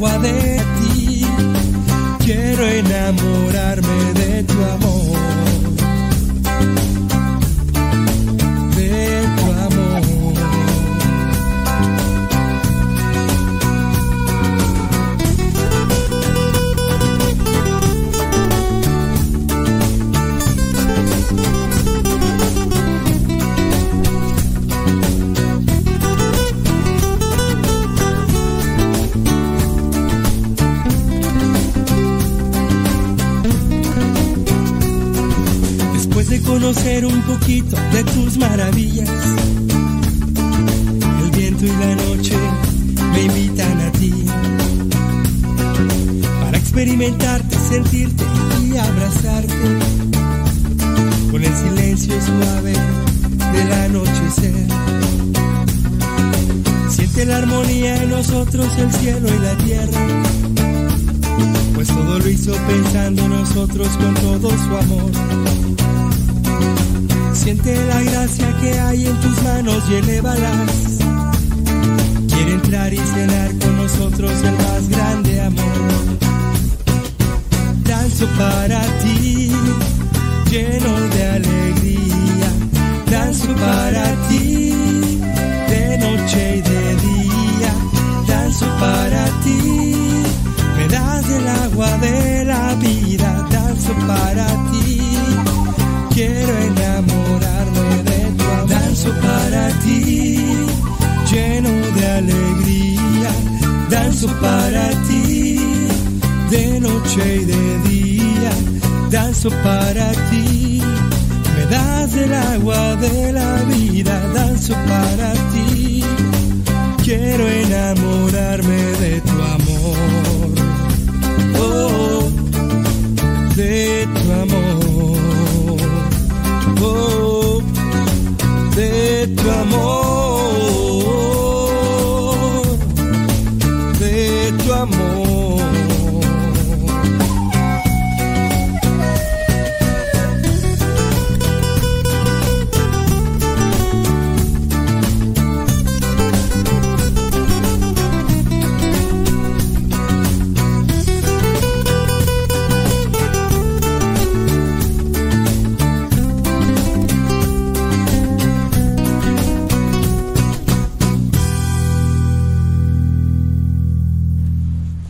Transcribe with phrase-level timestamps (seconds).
[0.00, 0.59] Guadalajara.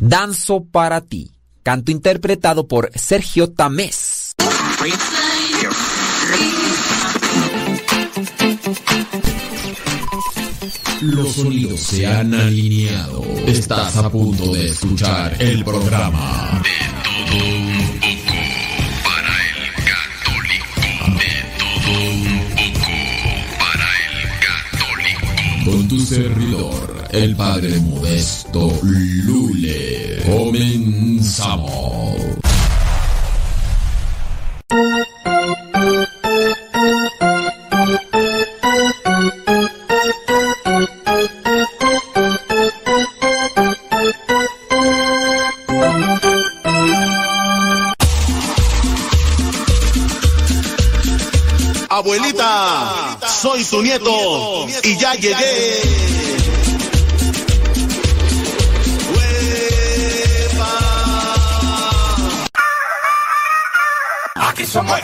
[0.00, 1.30] Danzo para ti,
[1.62, 4.34] canto interpretado por Sergio Tamés.
[11.02, 13.22] Los sonidos se han alineado.
[13.46, 16.89] Estás a punto de escuchar el programa de
[25.90, 30.22] tu servidor, el padre modesto Lule.
[30.24, 31.70] Comenzamos.
[53.70, 55.82] su nieto, y ya llegué.
[64.34, 64.98] Aquí somos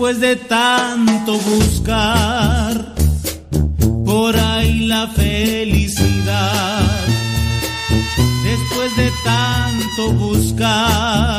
[0.00, 2.94] después de tanto buscar
[4.06, 6.80] por ahí la felicidad.
[8.42, 11.29] Después de tanto buscar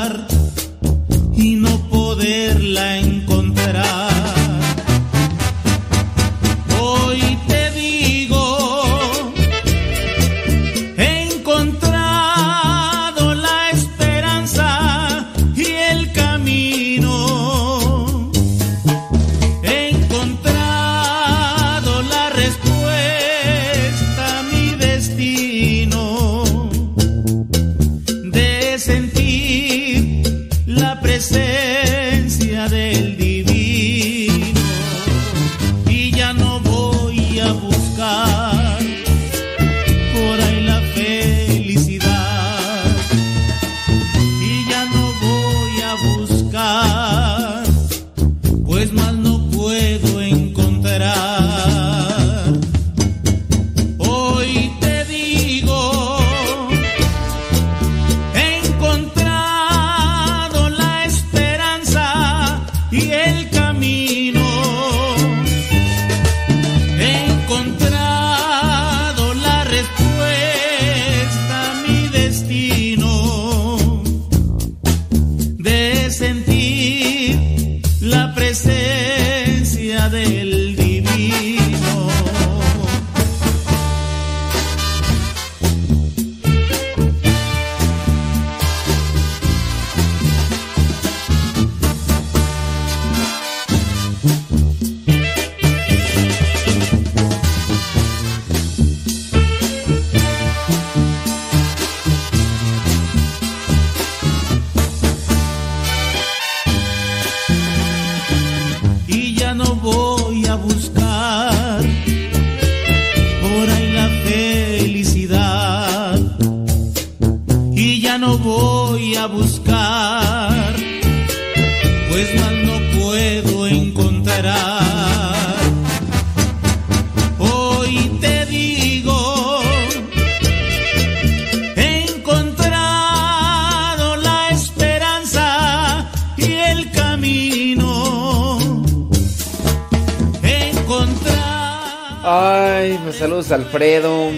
[143.72, 144.32] Alfredo.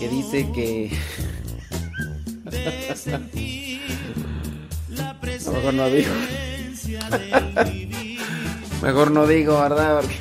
[0.00, 0.90] Que dice que.
[5.52, 6.10] mejor no digo.
[6.14, 8.18] presencia del vivir.
[8.80, 10.00] Mejor no digo, ¿verdad?
[10.00, 10.18] Porque-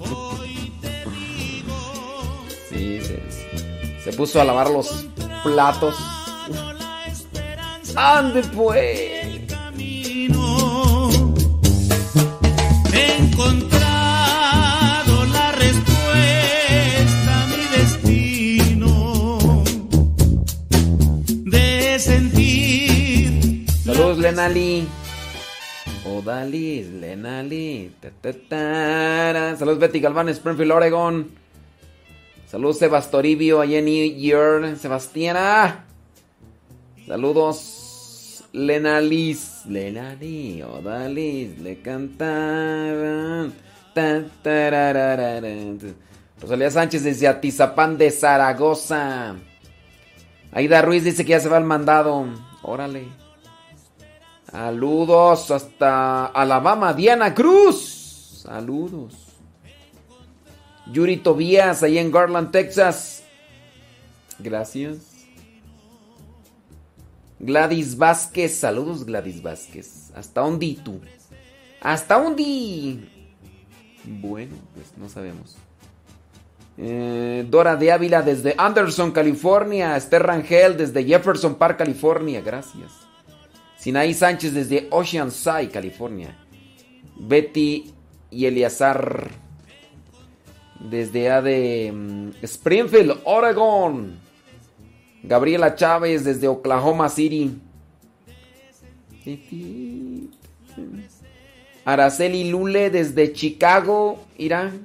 [0.00, 3.22] Hoy te digo, Sí, se,
[4.02, 5.06] se puso a lavar los
[5.44, 5.94] platos.
[7.94, 9.09] ¡Ande pues!
[28.00, 29.56] Ta, ta, tara.
[29.56, 31.30] Saludos, Betty Galván, Springfield, Oregon.
[32.46, 34.76] Saludos, Sebastoribio, en New York.
[34.76, 35.84] Sebastiana.
[37.06, 39.66] Saludos, Lenalis.
[39.66, 43.52] Lenali, Odalis, le cantaban.
[43.92, 45.40] Ta, tarararara.
[46.40, 49.36] Rosalía Sánchez desde Atizapán de Zaragoza.
[50.52, 52.24] Aida Ruiz dice que ya se va al mandado.
[52.62, 53.04] Órale.
[54.50, 56.92] Saludos hasta Alabama.
[56.92, 58.40] Diana Cruz.
[58.42, 59.14] Saludos.
[60.92, 63.22] Yuri Tobías, ahí en Garland, Texas.
[64.40, 64.98] Gracias.
[67.38, 68.58] Gladys Vázquez.
[68.58, 70.10] Saludos, Gladys Vázquez.
[70.16, 71.00] Hasta Ondi tú.
[71.80, 73.08] Hasta Ondi.
[74.04, 75.56] Bueno, pues no sabemos.
[76.76, 79.96] Eh, Dora de Ávila desde Anderson, California.
[79.96, 82.40] Esther Rangel desde Jefferson Park, California.
[82.40, 83.09] Gracias.
[83.80, 86.36] Sinaí Sánchez desde Oceanside, California.
[87.16, 87.94] Betty
[88.30, 89.30] y Eleazar
[90.78, 94.18] desde A de mm, Springfield, Oregon.
[95.22, 97.58] Gabriela Chávez desde Oklahoma City.
[101.86, 104.84] Araceli Lule desde Chicago, Irán.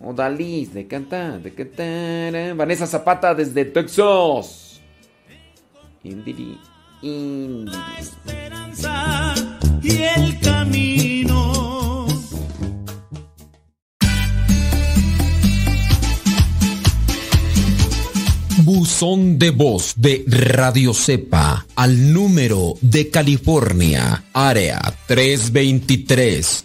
[0.00, 2.54] Odalis, de cantar, de cantar.
[2.54, 4.80] Vanessa Zapata desde Texas.
[6.04, 6.58] Indiri,
[7.02, 7.78] indiri.
[7.98, 9.34] esperanza
[9.82, 12.06] y el camino.
[18.62, 26.64] Buzón de voz de Radio Cepa al número de California, área 323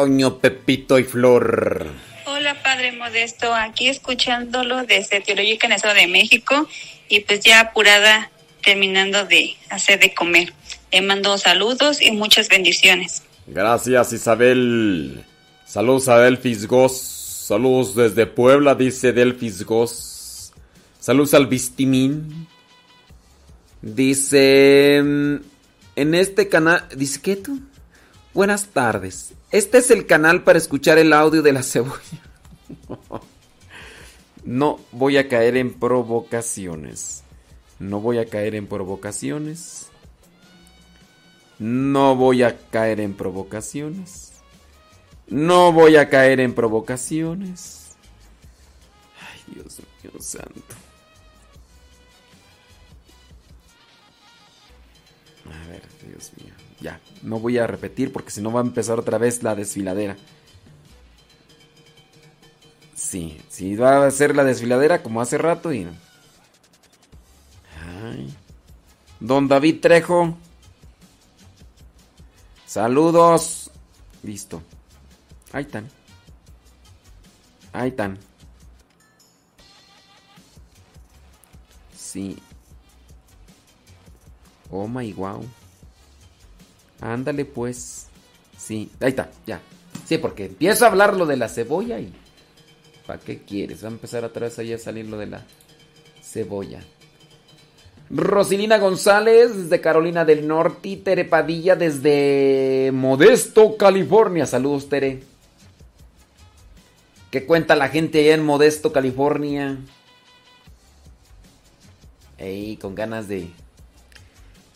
[0.00, 1.88] Toño, Pepito y Flor.
[2.24, 6.66] Hola Padre Modesto, aquí escuchándolo desde Teológica en Estado de México
[7.10, 8.30] y pues ya apurada
[8.64, 10.54] terminando de hacer de comer.
[10.90, 13.22] Le mando saludos y muchas bendiciones.
[13.46, 15.22] Gracias Isabel.
[15.66, 16.96] Saludos a Delfis Goss.
[17.46, 20.54] Saludos desde Puebla, dice Delfis Goss.
[20.98, 22.46] Saludos al Vistimín.
[23.82, 25.02] Dice...
[25.04, 25.34] mm,
[25.96, 26.86] En este canal...
[26.96, 27.60] Dice, ¿qué tú?
[28.32, 29.34] Buenas tardes.
[29.50, 32.00] Este es el canal para escuchar el audio de la cebolla.
[34.42, 37.22] No voy a caer en provocaciones.
[37.78, 39.90] No voy a caer en provocaciones.
[41.58, 44.32] No voy a caer en provocaciones.
[45.28, 47.96] No voy a caer en provocaciones.
[49.20, 50.74] Ay, Dios mío santo.
[55.44, 56.69] A ver, Dios mío.
[56.80, 60.16] Ya, no voy a repetir porque si no va a empezar otra vez la desfiladera.
[62.94, 65.86] Sí, sí, va a ser la desfiladera como hace rato y...
[68.02, 68.34] Ay.
[69.18, 70.36] Don David Trejo.
[72.66, 73.70] Saludos.
[74.22, 74.62] Listo.
[75.52, 75.88] Ahí están.
[77.72, 78.18] Ahí están.
[81.96, 82.38] Sí.
[84.70, 85.44] Oh my wow.
[87.00, 88.06] Ándale pues.
[88.56, 89.60] Sí, ahí está, ya.
[90.06, 92.12] Sí, porque empiezo a hablar lo de la cebolla y...
[93.06, 93.82] ¿Para qué quieres?
[93.82, 95.42] Va a empezar otra vez ahí a salir lo de la
[96.22, 96.80] cebolla.
[98.10, 100.88] Rosilina González desde Carolina del Norte.
[100.88, 104.46] y Tere Padilla desde Modesto, California.
[104.46, 105.22] Saludos, Tere.
[107.30, 109.78] ¿Qué cuenta la gente allá en Modesto, California?
[112.38, 113.48] Ey, con ganas de,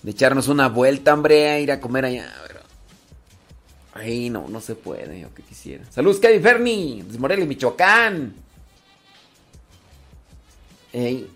[0.05, 2.31] de echarnos una vuelta, hombre, a ir a comer allá.
[3.95, 5.85] Ay, no, no se puede, yo que quisiera.
[5.91, 8.35] Saludos, Kevin Ferni, desde Morelia, Michoacán.
[10.93, 11.27] Ey.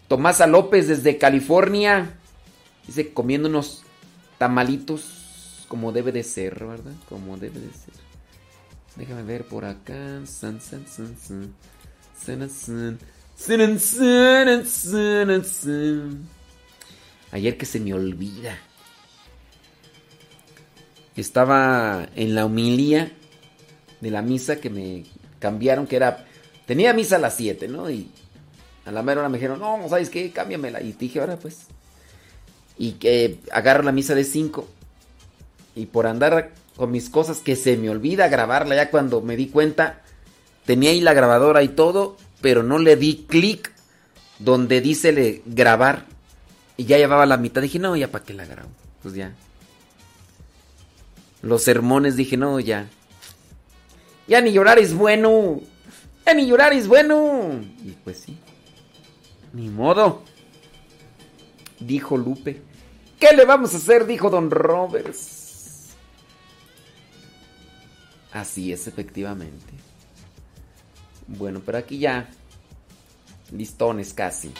[0.07, 2.17] Tomasa López desde California.
[2.87, 3.83] Dice comiendo unos
[4.37, 6.93] tamalitos como debe de ser, ¿verdad?
[7.09, 7.93] Como debe de ser.
[8.95, 10.21] Déjame ver por acá.
[10.25, 10.85] San, san.
[17.31, 18.57] Ayer que se me olvida.
[21.15, 23.11] Estaba en la humilía
[24.01, 25.05] de la misa que me
[25.39, 26.25] cambiaron, que era...
[26.65, 27.89] Tenía misa a las 7, ¿no?
[27.89, 28.09] Y
[28.85, 30.31] a la mera hora me dijeron, no, ¿sabes qué?
[30.31, 30.81] Cámbiamela.
[30.81, 31.67] Y dije, ahora pues.
[32.77, 34.67] Y que agarro la misa de 5.
[35.75, 39.47] Y por andar con mis cosas que se me olvida grabarla ya cuando me di
[39.47, 40.01] cuenta,
[40.65, 43.71] tenía ahí la grabadora y todo, pero no le di clic
[44.39, 46.05] donde dice le grabar.
[46.75, 47.61] Y ya llevaba la mitad.
[47.61, 48.69] Dije, no, ya para qué la grabo.
[49.01, 49.33] Pues ya.
[51.43, 52.89] Los sermones dije, no, ya.
[54.27, 55.59] Ya ni llorar es bueno.
[56.25, 57.61] Ya ni llorar es bueno.
[57.83, 58.37] Y pues sí.
[59.51, 60.23] Ni modo.
[61.81, 62.61] Dijo Lupe.
[63.19, 64.05] ¿Qué le vamos a hacer?
[64.05, 65.89] Dijo Don Roberts.
[68.31, 69.73] Así es, efectivamente.
[71.27, 72.29] Bueno, pero aquí ya.
[73.51, 74.53] Listones casi.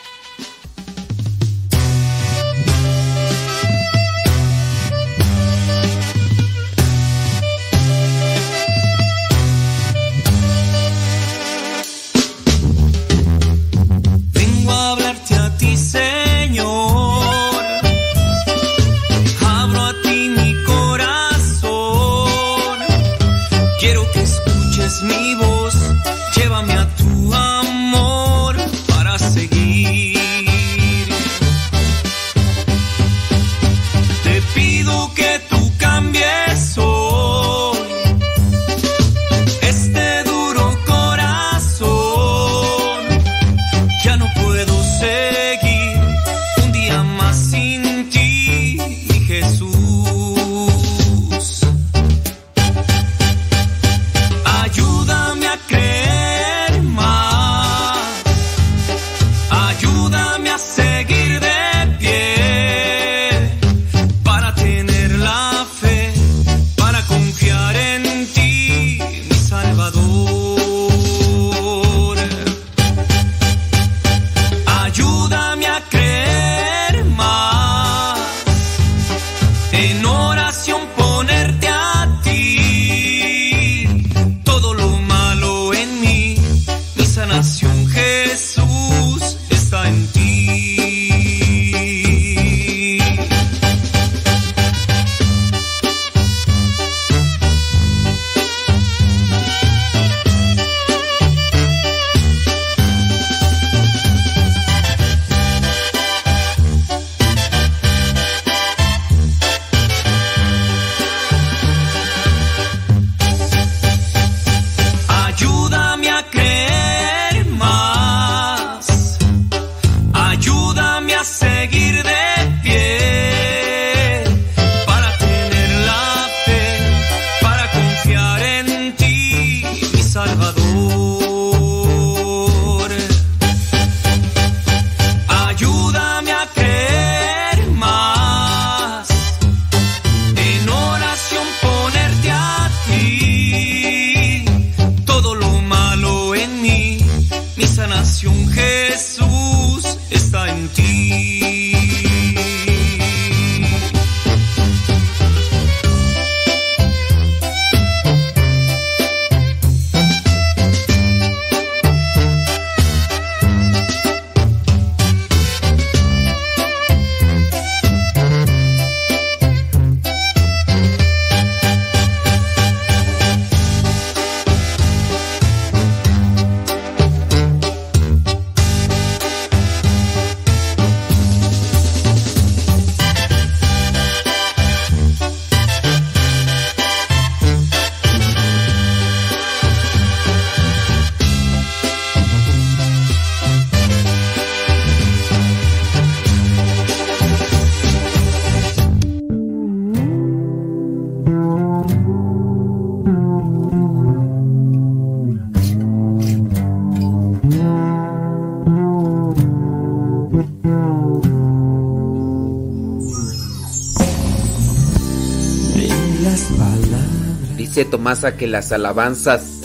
[217.58, 219.62] Dice Tomasa que las alabanzas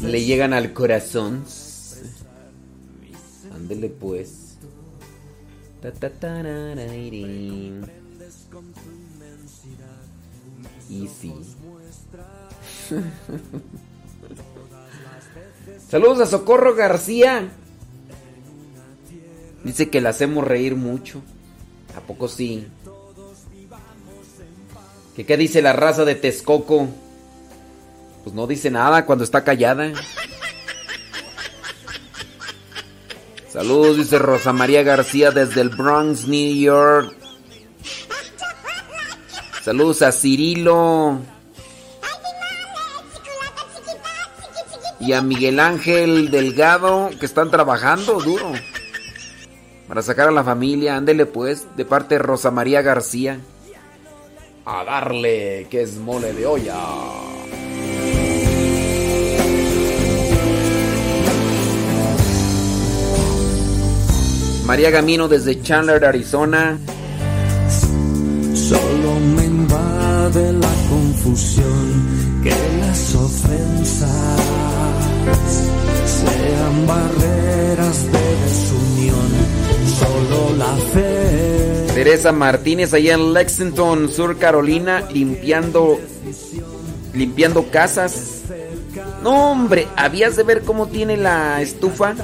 [0.00, 1.44] le llegan al corazón.
[3.54, 4.56] Ándele pues.
[15.90, 17.50] Saludos a Socorro García.
[19.64, 21.22] Dice que la hacemos reír mucho.
[21.96, 22.66] ¿A poco sí?
[25.16, 26.88] ¿Qué, ¿Qué dice la raza de Texcoco?
[28.22, 29.92] Pues no dice nada cuando está callada.
[33.50, 37.16] Saludos, dice Rosa María García desde el Bronx, New York.
[39.64, 41.20] Saludos a Cirilo.
[45.00, 48.52] Y a Miguel Ángel Delgado, que están trabajando duro.
[49.88, 53.40] Para sacar a la familia, ándele pues, de parte de Rosa María García.
[54.66, 56.76] A darle, que es mole de olla.
[64.66, 66.78] María Gamino desde Chandler, Arizona.
[68.52, 74.58] Solo me invade la confusión que las ofensas
[76.04, 79.37] sean barreras de desunión.
[81.94, 85.98] Teresa Martínez allá en Lexington, Sur Carolina, limpiando
[87.12, 88.42] limpiando casas.
[89.22, 92.14] No, hombre, habías de ver cómo tiene la estufa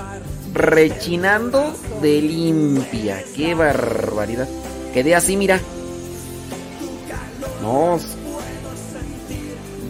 [0.52, 3.22] rechinando de limpia.
[3.34, 4.48] Qué barbaridad.
[4.92, 5.60] Quedé así, mira.
[7.62, 7.98] No.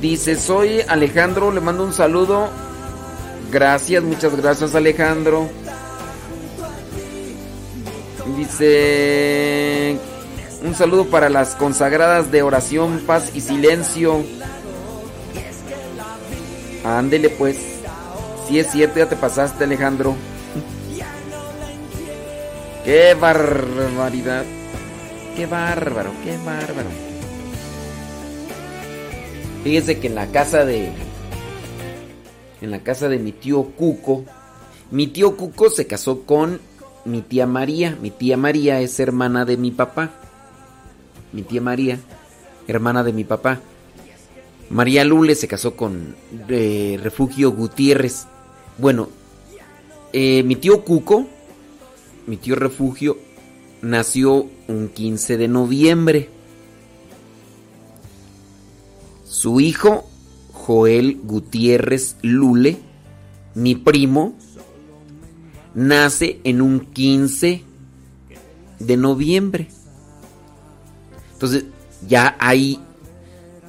[0.00, 2.48] Dice, soy Alejandro, le mando un saludo.
[3.52, 5.48] Gracias, muchas gracias Alejandro.
[8.37, 9.98] Dice,
[10.62, 14.24] un saludo para las consagradas de oración, paz y silencio.
[16.84, 17.56] Ándele pues.
[18.48, 20.14] Si es cierto, ya te pasaste Alejandro.
[22.84, 24.44] Qué barbaridad.
[25.37, 26.88] Qué bárbaro, qué bárbaro.
[29.64, 30.92] Fíjense que en la casa de.
[32.60, 34.24] En la casa de mi tío Cuco.
[34.90, 36.60] Mi tío Cuco se casó con
[37.05, 37.97] mi tía María.
[38.01, 40.11] Mi tía María es hermana de mi papá.
[41.33, 41.99] Mi tía María,
[42.67, 43.61] hermana de mi papá.
[44.71, 46.17] María Lule se casó con
[46.49, 48.27] eh, Refugio Gutiérrez.
[48.79, 49.09] Bueno,
[50.12, 51.27] eh, mi tío Cuco,
[52.27, 53.19] mi tío Refugio,
[53.83, 56.29] nació un 15 de noviembre.
[59.25, 60.09] Su hijo,
[60.53, 62.79] Joel Gutiérrez Lule,
[63.55, 64.35] mi primo,
[65.74, 67.62] nace en un 15
[68.78, 69.68] de noviembre.
[71.32, 71.64] Entonces,
[72.06, 72.80] ya hay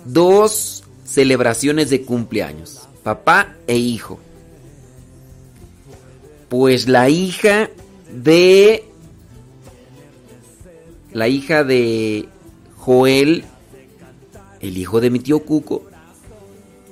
[0.05, 4.19] dos celebraciones de cumpleaños, papá e hijo.
[6.49, 7.69] Pues la hija
[8.13, 8.83] de
[11.11, 12.27] la hija de
[12.77, 13.45] Joel,
[14.59, 15.83] el hijo de mi tío Cuco,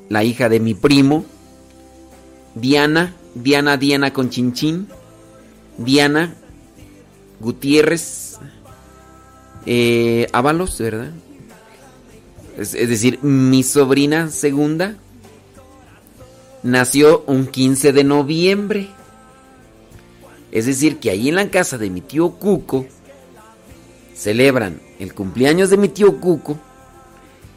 [0.10, 1.26] la hija de mi primo,
[2.56, 4.88] Diana, Diana, Diana con Chinchín,
[5.78, 6.36] Diana
[7.40, 8.40] Gutiérrez
[9.66, 11.12] eh, Ábalos, ¿verdad?
[12.58, 14.96] Es, es decir, mi sobrina segunda
[16.64, 18.90] nació un 15 de noviembre.
[20.52, 22.86] Es decir, que ahí en la casa de mi tío Cuco
[24.16, 26.58] celebran el cumpleaños de mi tío Cuco,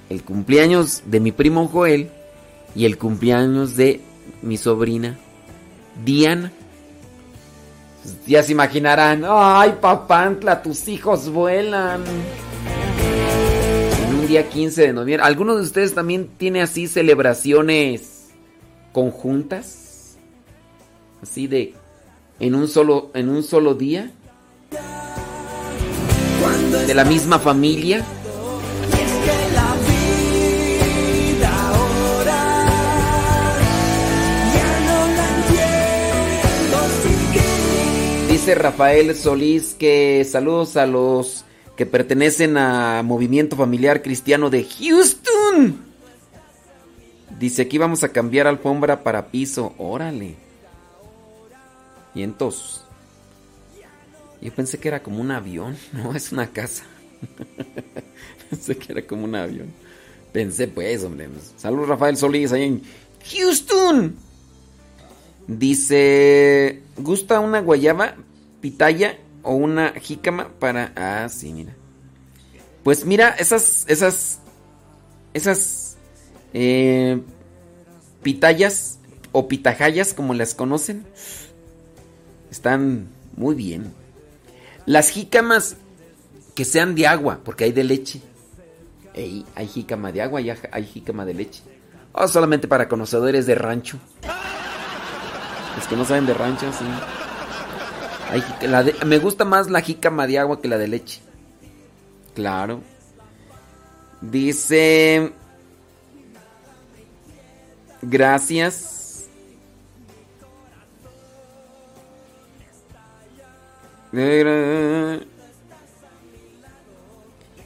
[0.09, 2.11] el cumpleaños de mi primo Joel
[2.75, 4.01] y el cumpleaños de
[4.43, 5.19] mi sobrina
[6.05, 6.53] Diana.
[8.27, 12.03] Ya se imaginarán, ay papantla, tus hijos vuelan.
[14.09, 15.27] En un día 15 de noviembre.
[15.27, 18.29] ¿Alguno de ustedes también tiene así celebraciones
[18.93, 20.17] conjuntas?
[21.23, 21.75] Así de
[22.39, 24.11] en un solo en un solo día
[26.87, 28.05] de la misma familia
[38.55, 41.45] Rafael Solís que saludos a los
[41.77, 45.85] que pertenecen a Movimiento Familiar Cristiano de Houston
[47.39, 50.47] dice aquí vamos a cambiar alfombra para piso órale
[52.17, 52.81] y entonces,
[54.41, 56.85] yo pensé que era como un avión, no, es una casa.
[58.51, 59.67] pensé que era como un avión.
[60.33, 61.29] Pensé pues, hombre.
[61.59, 62.83] Saludos Rafael Solís ahí en
[63.31, 64.17] Houston.
[65.47, 68.17] Dice, ¿gusta una guayaba,
[68.67, 70.93] pitaya o una jícama para...
[70.97, 71.73] Ah, sí, mira.
[72.83, 74.41] Pues mira, esas, esas,
[75.35, 75.97] esas
[76.53, 77.21] Eh,
[78.23, 78.99] pitayas
[79.31, 81.05] o pitajayas, como las conocen,
[82.51, 83.93] están muy bien.
[84.87, 85.77] Las jícamas
[86.55, 88.21] que sean de agua, porque hay de leche.
[89.55, 91.63] hay jícama de agua y hay jícama de leche.
[92.13, 93.99] O solamente para conocedores de rancho.
[95.77, 96.87] Los que no saben de rancho, sí.
[99.05, 101.21] Me gusta más la jícama de agua que la de leche.
[102.35, 102.81] Claro.
[104.21, 105.33] Dice...
[108.03, 109.29] Gracias.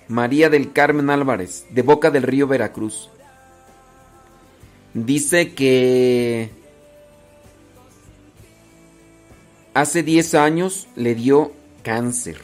[0.09, 3.11] María del Carmen Álvarez, de Boca del Río Veracruz.
[4.92, 6.51] Dice que
[9.75, 11.53] hace 10 años le dio
[11.83, 12.39] cáncer.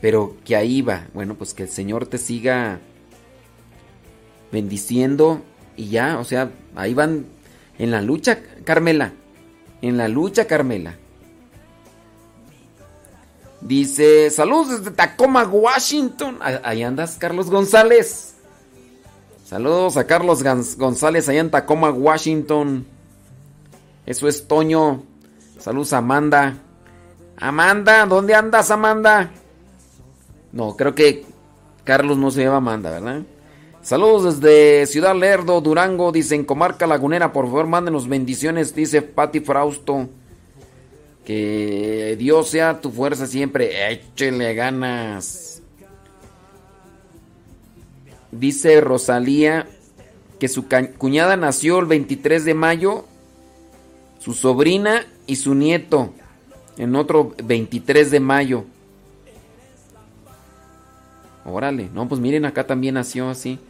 [0.00, 1.06] Pero que ahí va.
[1.12, 2.80] Bueno, pues que el Señor te siga
[4.50, 5.42] bendiciendo
[5.76, 7.26] y ya, o sea, ahí van
[7.78, 9.12] en la lucha, Carmela.
[9.82, 10.96] En la lucha, Carmela.
[13.60, 16.38] Dice, saludos desde Tacoma, Washington.
[16.40, 18.34] Ahí andas, Carlos González.
[19.44, 20.42] Saludos a Carlos
[20.76, 22.86] González allá en Tacoma, Washington.
[24.06, 25.02] Eso es Toño.
[25.60, 26.56] Saludos a Amanda.
[27.36, 29.30] Amanda, ¿dónde andas, Amanda?
[30.52, 31.24] No, creo que
[31.84, 33.22] Carlos no se llama Amanda, ¿verdad?
[33.82, 40.08] Saludos desde Ciudad Lerdo, Durango, dicen Comarca Lagunera, por favor mándenos bendiciones, dice Patti Frausto.
[41.24, 45.62] Que Dios sea tu fuerza siempre, échele ganas.
[48.32, 49.66] Dice Rosalía
[50.38, 53.04] que su cuñada nació el 23 de mayo,
[54.18, 56.12] su sobrina y su nieto
[56.76, 58.64] en otro 23 de mayo.
[61.44, 63.60] Órale, no, pues miren, acá también nació así.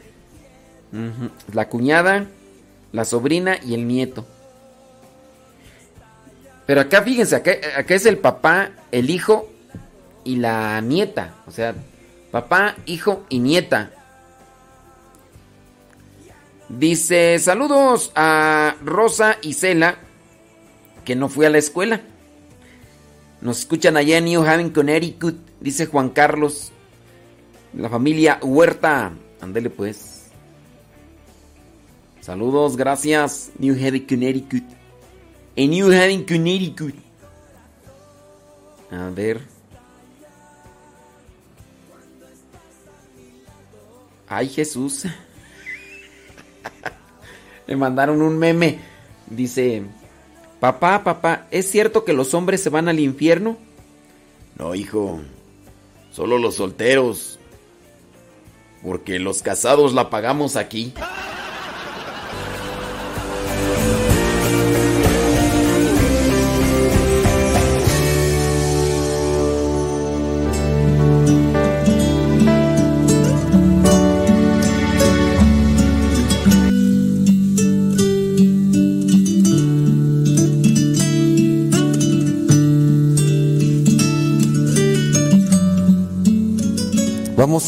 [1.52, 2.28] La cuñada,
[2.92, 4.24] la sobrina y el nieto.
[6.64, 7.52] Pero acá fíjense, acá,
[7.94, 9.50] es el papá, el hijo
[10.24, 11.34] y la nieta.
[11.46, 11.74] O sea,
[12.30, 13.90] papá, hijo y nieta.
[16.70, 19.98] Dice, saludos a Rosa y Cela,
[21.04, 22.02] que no fue a la escuela.
[23.40, 26.72] Nos escuchan allá en New Haven, Connecticut, dice Juan Carlos.
[27.72, 29.12] La familia Huerta.
[29.40, 30.26] Ándele pues.
[32.20, 33.50] Saludos, gracias.
[33.58, 34.64] New Haven, Connecticut.
[35.56, 36.94] En New Haven, Connecticut.
[38.90, 39.40] A ver.
[44.28, 45.06] Ay, Jesús.
[47.66, 48.80] Me mandaron un meme.
[49.28, 49.84] Dice,
[50.60, 53.56] papá, papá, ¿es cierto que los hombres se van al infierno?
[54.56, 55.20] No, hijo.
[56.12, 57.38] Solo los solteros.
[58.82, 60.94] Porque los casados la pagamos aquí.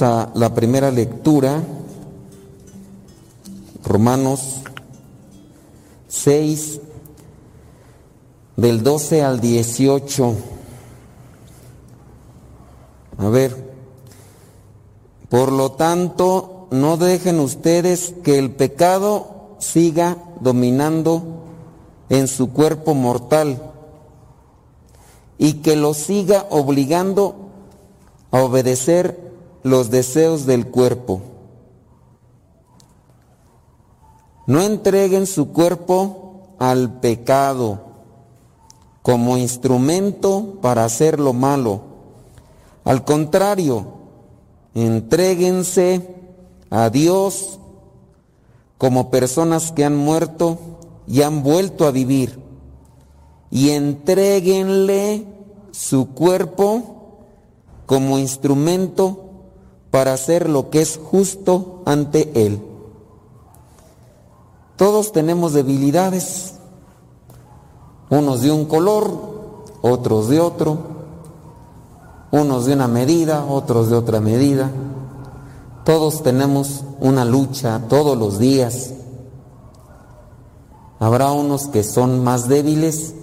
[0.01, 1.63] A la primera lectura,
[3.85, 4.63] Romanos
[6.09, 6.81] 6,
[8.57, 10.35] del 12 al 18.
[13.19, 13.75] A ver,
[15.29, 21.23] por lo tanto, no dejen ustedes que el pecado siga dominando
[22.09, 23.71] en su cuerpo mortal
[25.37, 27.37] y que lo siga obligando
[28.31, 29.32] a obedecer
[29.63, 31.21] los deseos del cuerpo.
[34.47, 37.81] No entreguen su cuerpo al pecado
[39.03, 41.81] como instrumento para hacer lo malo.
[42.85, 43.87] Al contrario,
[44.75, 46.17] entréguense
[46.71, 47.59] a Dios
[48.79, 50.59] como personas que han muerto
[51.07, 52.41] y han vuelto a vivir.
[53.51, 55.27] Y entréguenle
[55.71, 57.27] su cuerpo
[57.87, 59.32] como instrumento
[59.93, 62.63] para hacer lo que es justo ante Él.
[64.77, 66.55] Todos tenemos debilidades,
[68.09, 69.13] unos de un color,
[69.83, 70.79] otros de otro,
[72.31, 74.71] unos de una medida, otros de otra medida.
[75.85, 78.95] Todos tenemos una lucha todos los días.
[81.01, 83.15] Habrá unos que son más débiles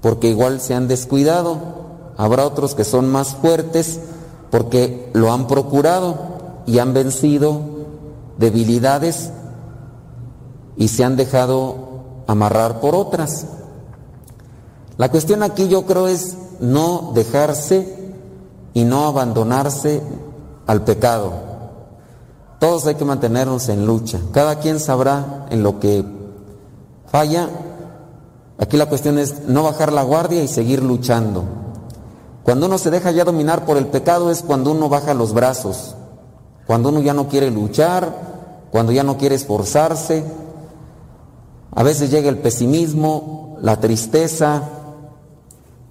[0.00, 1.58] porque igual se han descuidado.
[2.16, 4.00] Habrá otros que son más fuertes
[4.50, 6.16] porque lo han procurado
[6.66, 7.60] y han vencido
[8.38, 9.30] debilidades
[10.76, 13.46] y se han dejado amarrar por otras.
[14.96, 18.14] La cuestión aquí yo creo es no dejarse
[18.74, 20.02] y no abandonarse
[20.66, 21.32] al pecado.
[22.58, 24.20] Todos hay que mantenernos en lucha.
[24.32, 26.04] Cada quien sabrá en lo que
[27.10, 27.48] falla.
[28.58, 31.44] Aquí la cuestión es no bajar la guardia y seguir luchando.
[32.50, 35.94] Cuando uno se deja ya dominar por el pecado es cuando uno baja los brazos,
[36.66, 38.12] cuando uno ya no quiere luchar,
[38.72, 40.24] cuando ya no quiere esforzarse.
[41.72, 44.64] A veces llega el pesimismo, la tristeza,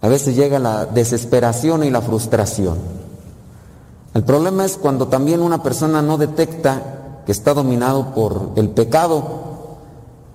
[0.02, 2.78] a veces llega la desesperación y la frustración.
[4.14, 9.24] El problema es cuando también una persona no detecta que está dominado por el pecado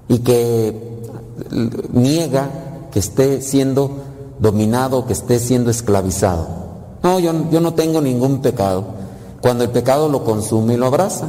[0.08, 1.02] y que
[1.92, 2.48] niega
[2.90, 6.46] que esté siendo dominado, que esté siendo esclavizado.
[7.02, 8.84] No, yo, yo no tengo ningún pecado.
[9.40, 11.26] Cuando el pecado lo consume y lo abraza.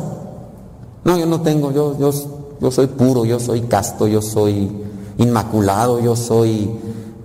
[1.04, 2.12] No, yo no tengo, yo, yo,
[2.60, 4.72] yo soy puro, yo soy casto, yo soy
[5.18, 6.72] inmaculado, yo soy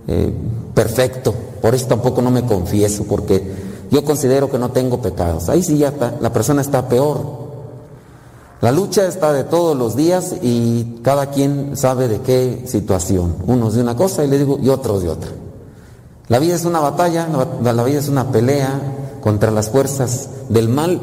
[0.08, 0.34] eh,
[0.74, 1.32] perfecto.
[1.62, 3.54] Por eso tampoco no me confieso, porque
[3.90, 5.48] yo considero que no tengo pecados.
[5.48, 7.40] Ahí sí ya está, la persona está peor.
[8.60, 13.36] La lucha está de todos los días y cada quien sabe de qué situación.
[13.46, 15.30] Unos de una cosa y le digo, y otros de otra.
[16.30, 17.26] La vida es una batalla,
[17.60, 18.80] la vida es una pelea
[19.20, 21.00] contra las fuerzas del mal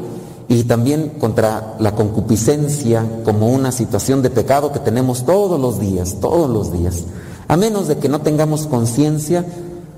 [0.48, 6.16] y también contra la concupiscencia como una situación de pecado que tenemos todos los días,
[6.22, 7.04] todos los días.
[7.46, 9.44] A menos de que no tengamos conciencia,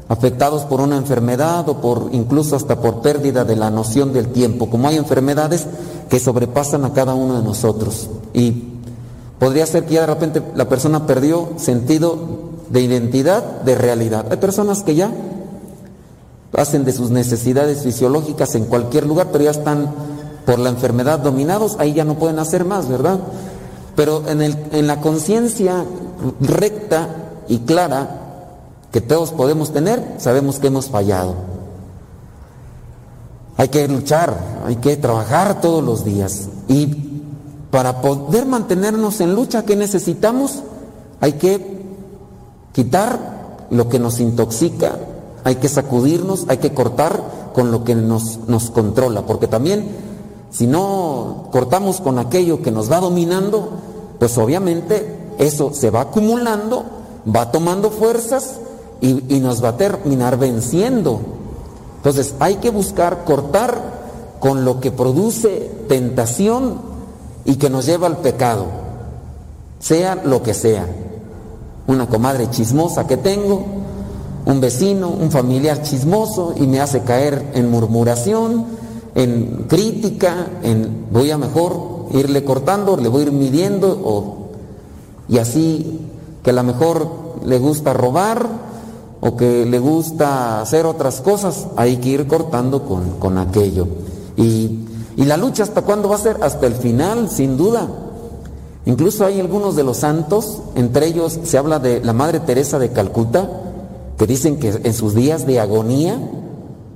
[0.08, 4.68] afectados por una enfermedad o por incluso hasta por pérdida de la noción del tiempo,
[4.68, 5.64] como hay enfermedades
[6.08, 8.10] que sobrepasan a cada uno de nosotros.
[8.34, 8.64] Y
[9.38, 12.39] podría ser que ya de repente la persona perdió sentido
[12.70, 14.26] de identidad, de realidad.
[14.30, 15.10] Hay personas que ya
[16.56, 19.92] hacen de sus necesidades fisiológicas en cualquier lugar, pero ya están
[20.46, 23.20] por la enfermedad dominados, ahí ya no pueden hacer más, ¿verdad?
[23.94, 25.84] Pero en, el, en la conciencia
[26.40, 27.08] recta
[27.48, 28.16] y clara
[28.92, 31.34] que todos podemos tener, sabemos que hemos fallado.
[33.56, 36.48] Hay que luchar, hay que trabajar todos los días.
[36.66, 37.10] Y
[37.70, 40.62] para poder mantenernos en lucha, ¿qué necesitamos?
[41.20, 41.79] Hay que
[42.72, 44.98] quitar lo que nos intoxica,
[45.44, 49.88] hay que sacudirnos, hay que cortar con lo que nos, nos controla, porque también
[50.50, 53.70] si no cortamos con aquello que nos va dominando,
[54.18, 56.84] pues obviamente eso se va acumulando,
[57.34, 58.56] va tomando fuerzas
[59.00, 61.20] y, y nos va a terminar venciendo.
[61.96, 64.00] Entonces hay que buscar cortar
[64.40, 66.80] con lo que produce tentación
[67.44, 68.66] y que nos lleva al pecado,
[69.78, 70.86] sea lo que sea
[71.90, 73.64] una comadre chismosa que tengo,
[74.46, 78.64] un vecino, un familiar chismoso y me hace caer en murmuración,
[79.14, 84.50] en crítica, en voy a mejor irle cortando, le voy a ir midiendo o,
[85.28, 86.00] y así
[86.42, 87.08] que a lo mejor
[87.44, 88.46] le gusta robar
[89.20, 93.86] o que le gusta hacer otras cosas, hay que ir cortando con, con aquello.
[94.36, 94.86] Y,
[95.16, 96.38] y la lucha hasta cuándo va a ser?
[96.40, 97.86] Hasta el final, sin duda.
[98.86, 102.90] Incluso hay algunos de los santos, entre ellos se habla de la Madre Teresa de
[102.90, 103.48] Calcuta,
[104.16, 106.18] que dicen que en sus días de agonía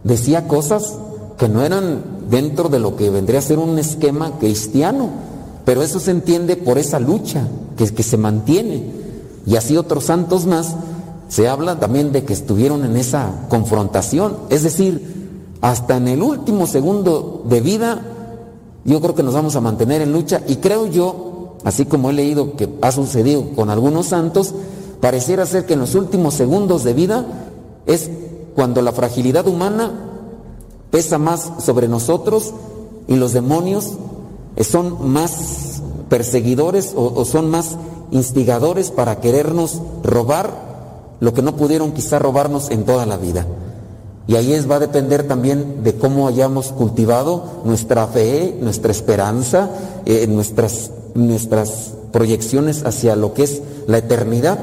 [0.03, 0.95] decía cosas
[1.39, 5.11] que no eran dentro de lo que vendría a ser un esquema cristiano,
[5.65, 8.91] pero eso se entiende por esa lucha que, que se mantiene.
[9.47, 10.75] Y así otros santos más,
[11.29, 15.15] se habla también de que estuvieron en esa confrontación, es decir,
[15.61, 18.03] hasta en el último segundo de vida,
[18.85, 21.34] yo creo que nos vamos a mantener en lucha y creo yo
[21.65, 24.55] así como he leído que ha sucedido con algunos santos,
[25.01, 27.27] pareciera ser que en los últimos segundos de vida
[27.87, 28.11] es
[28.55, 29.93] cuando la fragilidad humana
[30.91, 32.55] pesa más sobre nosotros
[33.09, 33.93] y los demonios
[34.63, 37.77] son más perseguidores o, son más
[38.13, 43.47] instigadores para querernos robar lo que no pudieron quizá robarnos en toda la vida.
[44.27, 49.71] Y ahí es, va a depender también de cómo hayamos cultivado nuestra fe, nuestra esperanza,
[50.07, 54.59] eh, nuestras nuestras proyecciones hacia lo que es la eternidad,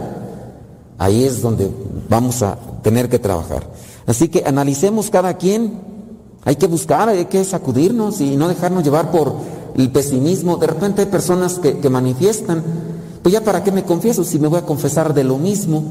[0.98, 1.72] ahí es donde
[2.10, 3.64] vamos a tener que trabajar.
[4.06, 5.80] Así que analicemos cada quien,
[6.44, 9.34] hay que buscar, hay que sacudirnos y no dejarnos llevar por
[9.76, 10.58] el pesimismo.
[10.58, 12.64] De repente hay personas que, manifiestan,
[13.22, 15.84] pues ya para qué me confieso si me voy a confesar de lo mismo.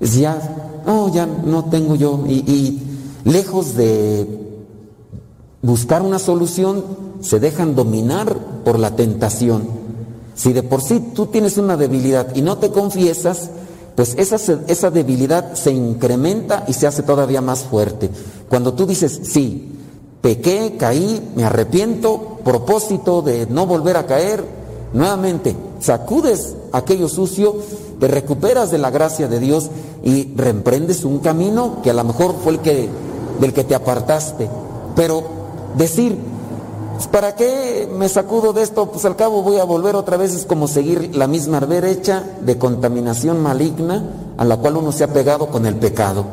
[0.00, 2.24] Ya, no, ya no tengo yo.
[2.26, 2.82] y
[3.24, 4.26] lejos de
[5.62, 6.84] buscar una solución,
[7.20, 9.68] se dejan dominar por la tentación.
[10.34, 13.50] Si de por sí tú tienes una debilidad y no te confiesas,
[13.96, 14.36] pues esa,
[14.68, 18.08] esa debilidad se incrementa y se hace todavía más fuerte.
[18.48, 19.72] Cuando tú dices, sí,
[20.20, 24.44] pequé, caí, me arrepiento, propósito de no volver a caer,
[24.92, 27.56] nuevamente sacudes aquello sucio,
[28.00, 29.70] te recuperas de la gracia de Dios
[30.02, 32.88] y reemprendes un camino que a lo mejor fue el que
[33.40, 34.48] del que te apartaste.
[34.96, 35.22] Pero
[35.76, 36.18] decir,
[37.10, 38.90] ¿para qué me sacudo de esto?
[38.90, 42.58] Pues al cabo voy a volver otra vez, es como seguir la misma brecha de
[42.58, 46.24] contaminación maligna a la cual uno se ha pegado con el pecado.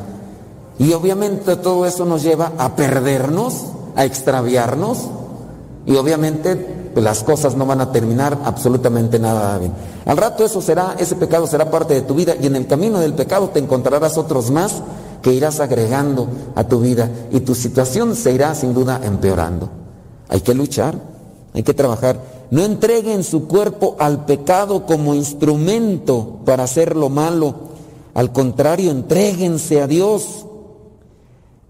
[0.77, 4.97] Y obviamente todo eso nos lleva a perdernos, a extraviarnos,
[5.85, 9.73] y obviamente las cosas no van a terminar absolutamente nada bien.
[10.05, 12.99] Al rato eso será, ese pecado será parte de tu vida y en el camino
[12.99, 14.81] del pecado te encontrarás otros más
[15.21, 19.69] que irás agregando a tu vida y tu situación se irá sin duda empeorando.
[20.29, 20.95] Hay que luchar,
[21.53, 22.19] hay que trabajar.
[22.51, 27.55] No entreguen su cuerpo al pecado como instrumento para hacer lo malo.
[28.13, 30.45] Al contrario, entréguense a Dios.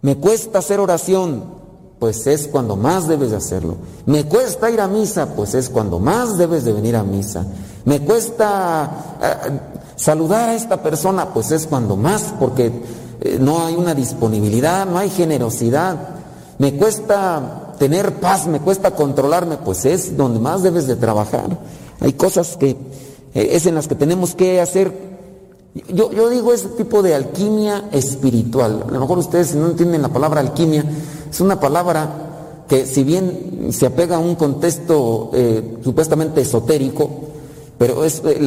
[0.01, 1.45] Me cuesta hacer oración,
[2.05, 3.77] pues es cuando más debes de hacerlo.
[4.05, 7.43] Me cuesta ir a misa, pues es cuando más debes de venir a misa.
[7.83, 9.59] Me cuesta eh,
[9.95, 12.71] saludar a esta persona, pues es cuando más, porque
[13.21, 15.97] eh, no hay una disponibilidad, no hay generosidad.
[16.59, 21.57] Me cuesta tener paz, me cuesta controlarme, pues es donde más debes de trabajar.
[22.01, 22.69] Hay cosas que
[23.33, 25.14] eh, es en las que tenemos que hacer.
[25.89, 28.86] Yo, yo digo ese tipo de alquimia espiritual.
[28.88, 30.86] A lo mejor ustedes no entienden la palabra alquimia,
[31.30, 37.09] es una palabra que si bien se apega a un contexto eh, supuestamente esotérico,
[37.78, 38.39] pero es eh,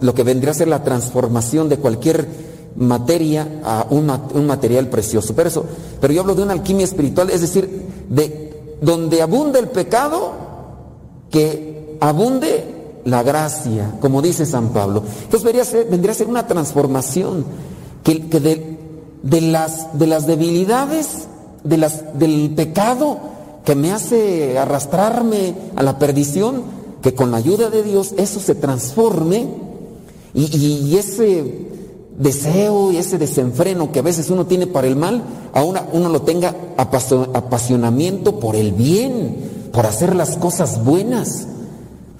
[0.00, 2.26] lo que vendría a ser la transformación de cualquier
[2.74, 5.34] materia a un, un material precioso.
[5.34, 5.64] Pero, eso,
[6.00, 10.32] pero yo hablo de una alquimia espiritual, es decir, de donde abunde el pecado,
[11.30, 12.71] que abunde
[13.04, 15.02] la gracia, como dice San Pablo.
[15.24, 15.42] Entonces
[15.90, 17.44] vendría a ser, una transformación
[18.04, 18.18] que,
[19.22, 21.28] de, las, de las debilidades,
[21.64, 23.18] de las, del pecado
[23.64, 26.62] que me hace arrastrarme a la perdición,
[27.00, 29.48] que con la ayuda de Dios eso se transforme
[30.34, 31.70] y, y ese
[32.18, 35.22] deseo y ese desenfreno que a veces uno tiene para el mal,
[35.52, 41.46] ahora uno lo tenga apasionamiento por el bien, por hacer las cosas buenas.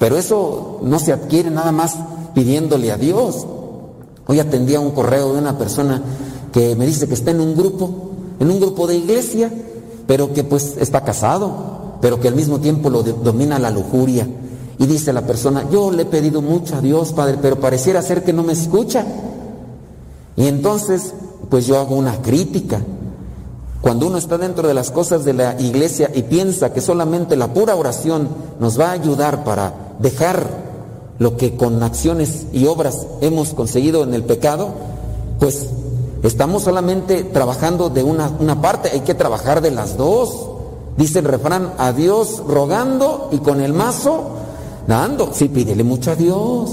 [0.03, 1.97] Pero eso no se adquiere nada más
[2.35, 3.47] pidiéndole a Dios.
[4.27, 6.03] Hoy atendía un correo de una persona
[6.53, 9.49] que me dice que está en un grupo, en un grupo de iglesia,
[10.09, 14.27] pero que pues está casado, pero que al mismo tiempo lo domina la lujuria.
[14.77, 18.25] Y dice la persona, yo le he pedido mucho a Dios, Padre, pero pareciera ser
[18.25, 19.07] que no me escucha.
[20.35, 21.15] Y entonces,
[21.49, 22.81] pues yo hago una crítica.
[23.83, 27.53] Cuando uno está dentro de las cosas de la iglesia y piensa que solamente la
[27.53, 28.29] pura oración
[28.61, 30.47] nos va a ayudar para dejar
[31.19, 34.69] lo que con acciones y obras hemos conseguido en el pecado,
[35.41, 35.67] pues
[36.23, 40.49] estamos solamente trabajando de una, una parte, hay que trabajar de las dos.
[40.97, 44.31] Dice el refrán, a Dios rogando y con el mazo
[44.87, 45.31] dando.
[45.33, 46.71] Sí, pídele mucho a Dios,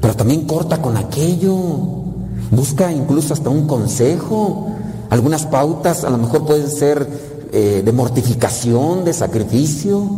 [0.00, 1.56] pero también corta con aquello.
[2.50, 4.71] Busca incluso hasta un consejo.
[5.12, 7.06] Algunas pautas a lo mejor pueden ser
[7.52, 10.08] eh, de mortificación, de sacrificio.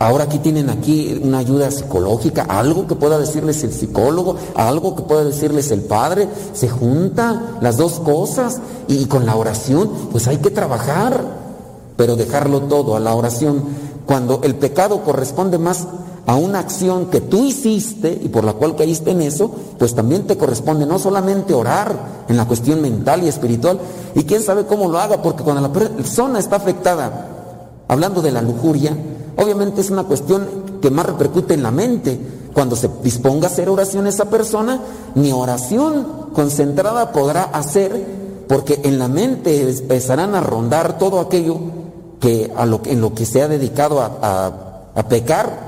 [0.00, 5.02] Ahora aquí tienen aquí una ayuda psicológica, algo que pueda decirles el psicólogo, algo que
[5.02, 6.28] pueda decirles el padre.
[6.54, 11.22] Se junta las dos cosas y con la oración pues hay que trabajar,
[11.96, 13.62] pero dejarlo todo a la oración.
[14.06, 15.86] Cuando el pecado corresponde más
[16.26, 19.48] a una acción que tú hiciste y por la cual caíste en eso,
[19.78, 23.78] pues también te corresponde no solamente orar en la cuestión mental y espiritual,
[24.14, 27.28] y quién sabe cómo lo haga, porque cuando la persona está afectada,
[27.86, 28.96] hablando de la lujuria,
[29.36, 30.46] obviamente es una cuestión
[30.82, 32.18] que más repercute en la mente.
[32.52, 34.80] Cuando se disponga a hacer oración esa persona,
[35.14, 41.58] ni oración concentrada podrá hacer, porque en la mente empezarán a rondar todo aquello
[42.18, 45.65] que, a lo, en lo que se ha dedicado a, a pecar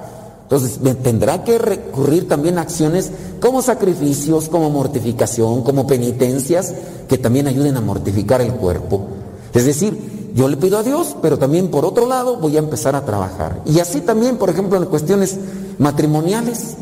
[0.49, 6.73] entonces tendrá que recurrir también a acciones como sacrificios, como mortificación, como penitencias,
[7.07, 9.09] que también ayuden a mortificar el cuerpo.
[9.53, 12.97] Es decir, yo le pido a Dios, pero también por otro lado voy a empezar
[12.97, 13.61] a trabajar.
[13.67, 15.37] Y así también, por ejemplo, en cuestiones
[15.77, 16.77] matrimoniales.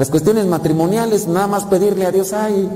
[0.00, 2.66] Las cuestiones matrimoniales, nada más pedirle a Dios, ay,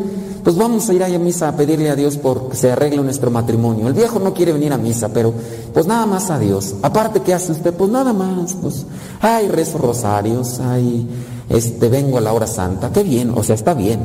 [0.43, 3.31] pues vamos a ir a misa a pedirle a Dios por que se arregle nuestro
[3.31, 3.89] matrimonio.
[3.89, 5.33] El viejo no quiere venir a misa, pero
[5.73, 6.75] pues nada más a Dios.
[6.83, 7.73] Aparte, ¿qué hace usted?
[7.73, 8.85] Pues nada más, pues,
[9.23, 11.09] ay, rezo rosarios, ay,
[11.49, 14.01] este, vengo a la hora santa, qué bien, o sea, está bien.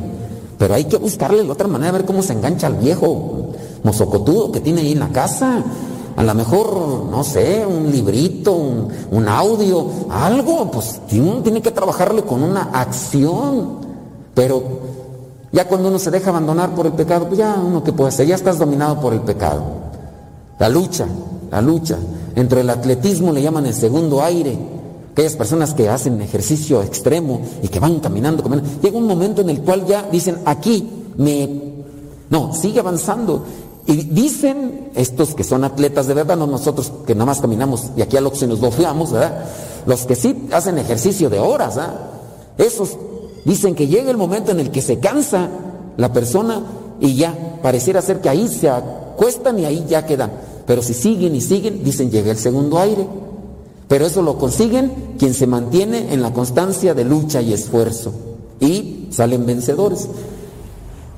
[0.56, 3.50] Pero hay que buscarle de otra manera, a ver cómo se engancha al viejo
[3.82, 5.62] mozocotudo que tiene ahí en la casa.
[6.20, 12.24] A lo mejor, no sé, un librito, un, audio, algo, pues uno tiene que trabajarle
[12.24, 13.78] con una acción.
[14.34, 14.62] Pero
[15.50, 18.26] ya cuando uno se deja abandonar por el pecado, pues ya uno que puede hacer,
[18.26, 19.62] ya estás dominado por el pecado.
[20.58, 21.06] La lucha,
[21.50, 21.96] la lucha.
[22.36, 24.58] Entre el atletismo le llaman el segundo aire.
[25.12, 29.48] aquellas personas que hacen ejercicio extremo y que van caminando, caminando, llega un momento en
[29.48, 31.70] el cual ya dicen, aquí me...
[32.28, 33.42] No, sigue avanzando.
[33.86, 38.02] Y dicen estos que son atletas de verdad, no nosotros que nada más caminamos y
[38.02, 39.46] aquí a lo que se nos bofeamos, ¿verdad?
[39.86, 41.94] Los que sí hacen ejercicio de horas, ¿verdad?
[42.58, 42.96] Esos
[43.44, 45.48] dicen que llega el momento en el que se cansa
[45.96, 46.62] la persona
[47.00, 50.30] y ya pareciera ser que ahí se acuestan y ahí ya quedan.
[50.66, 53.06] Pero si siguen y siguen, dicen llega el segundo aire.
[53.88, 58.12] Pero eso lo consiguen quien se mantiene en la constancia de lucha y esfuerzo.
[58.60, 60.06] Y salen vencedores.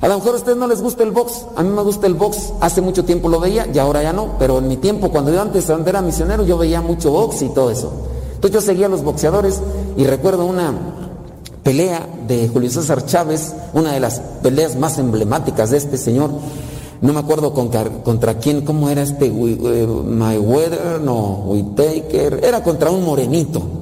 [0.02, 2.14] A lo mejor a ustedes no les gusta el box, a mí me gusta el
[2.14, 5.32] box, hace mucho tiempo lo veía y ahora ya no, pero en mi tiempo, cuando
[5.32, 7.92] yo antes era misionero, yo veía mucho box y todo eso.
[8.34, 9.60] Entonces yo seguía a los boxeadores
[9.96, 10.74] y recuerdo una
[11.62, 16.30] pelea de Julio César Chávez, una de las peleas más emblemáticas de este señor,
[17.00, 23.04] no me acuerdo contra, quién, cómo era este eh, Mayweather, no, Whitaker, era contra un
[23.04, 23.81] morenito.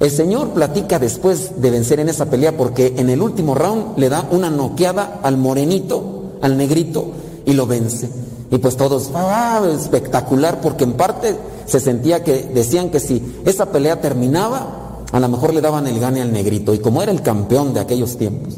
[0.00, 4.08] El señor platica después de vencer en esa pelea porque en el último round le
[4.08, 7.06] da una noqueada al morenito, al negrito,
[7.44, 8.08] y lo vence.
[8.50, 11.36] Y pues todos, ah, espectacular, porque en parte
[11.66, 15.98] se sentía que decían que si esa pelea terminaba, a lo mejor le daban el
[15.98, 18.54] gane al negrito, y como era el campeón de aquellos tiempos.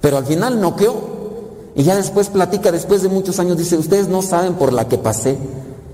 [0.00, 0.94] Pero al final noqueó
[1.74, 4.98] y ya después platica, después de muchos años, dice, ustedes no saben por la que
[4.98, 5.36] pasé.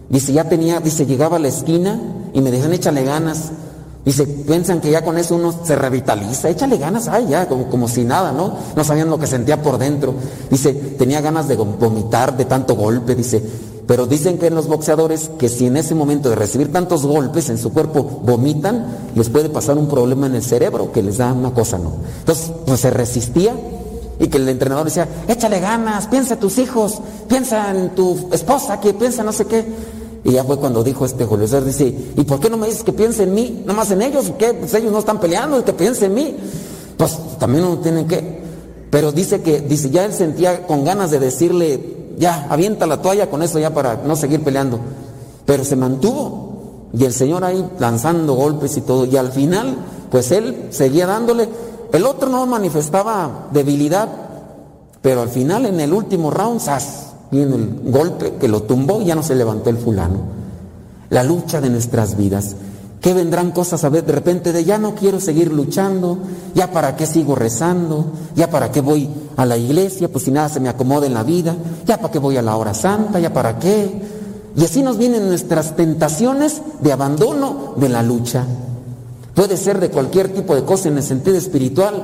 [0.08, 2.00] Dice, ya tenía, dice, llegaba a la esquina
[2.32, 3.50] y me dejan échale ganas.
[4.06, 7.88] Dice, piensan que ya con eso uno se revitaliza, échale ganas, ay, ya, como, como
[7.88, 8.54] si nada, ¿no?
[8.76, 10.14] No sabían lo que sentía por dentro.
[10.48, 13.42] Dice, tenía ganas de vomitar de tanto golpe, dice,
[13.88, 17.50] pero dicen que en los boxeadores que si en ese momento de recibir tantos golpes
[17.50, 18.86] en su cuerpo vomitan,
[19.16, 21.94] les puede pasar un problema en el cerebro que les da una cosa, ¿no?
[22.20, 23.54] Entonces, pues se resistía
[24.20, 28.80] y que el entrenador decía, échale ganas, piensa en tus hijos, piensa en tu esposa,
[28.80, 29.66] que piensa no sé qué.
[30.26, 32.82] Y ya fue cuando dijo este Julio César, dice, ¿y por qué no me dices
[32.82, 33.62] que piense en mí?
[33.64, 34.32] ¿No más en ellos?
[34.38, 34.52] ¿Qué?
[34.52, 36.36] Pues ellos no están peleando, que piense en mí.
[36.98, 38.44] Pues también uno tiene que.
[38.90, 43.30] Pero dice que, dice, ya él sentía con ganas de decirle, ya, avienta la toalla
[43.30, 44.80] con eso ya para no seguir peleando.
[45.46, 46.90] Pero se mantuvo.
[46.92, 49.06] Y el Señor ahí lanzando golpes y todo.
[49.06, 49.76] Y al final,
[50.10, 51.48] pues él seguía dándole
[51.92, 54.08] el otro no manifestaba debilidad,
[55.02, 57.14] pero al final en el último round, ¡zas!
[57.30, 60.18] Viene el golpe que lo tumbó y ya no se levantó el fulano.
[61.10, 62.56] La lucha de nuestras vidas.
[63.00, 66.18] ¿Qué vendrán cosas a ver de repente de ya no quiero seguir luchando?
[66.54, 68.06] ¿Ya para qué sigo rezando?
[68.34, 70.10] ¿Ya para qué voy a la iglesia?
[70.10, 71.54] Pues si nada se me acomoda en la vida.
[71.84, 73.20] ¿Ya para qué voy a la hora santa?
[73.20, 74.02] ¿Ya para qué?
[74.56, 78.44] Y así nos vienen nuestras tentaciones de abandono de la lucha.
[79.34, 82.02] Puede ser de cualquier tipo de cosa en el sentido espiritual,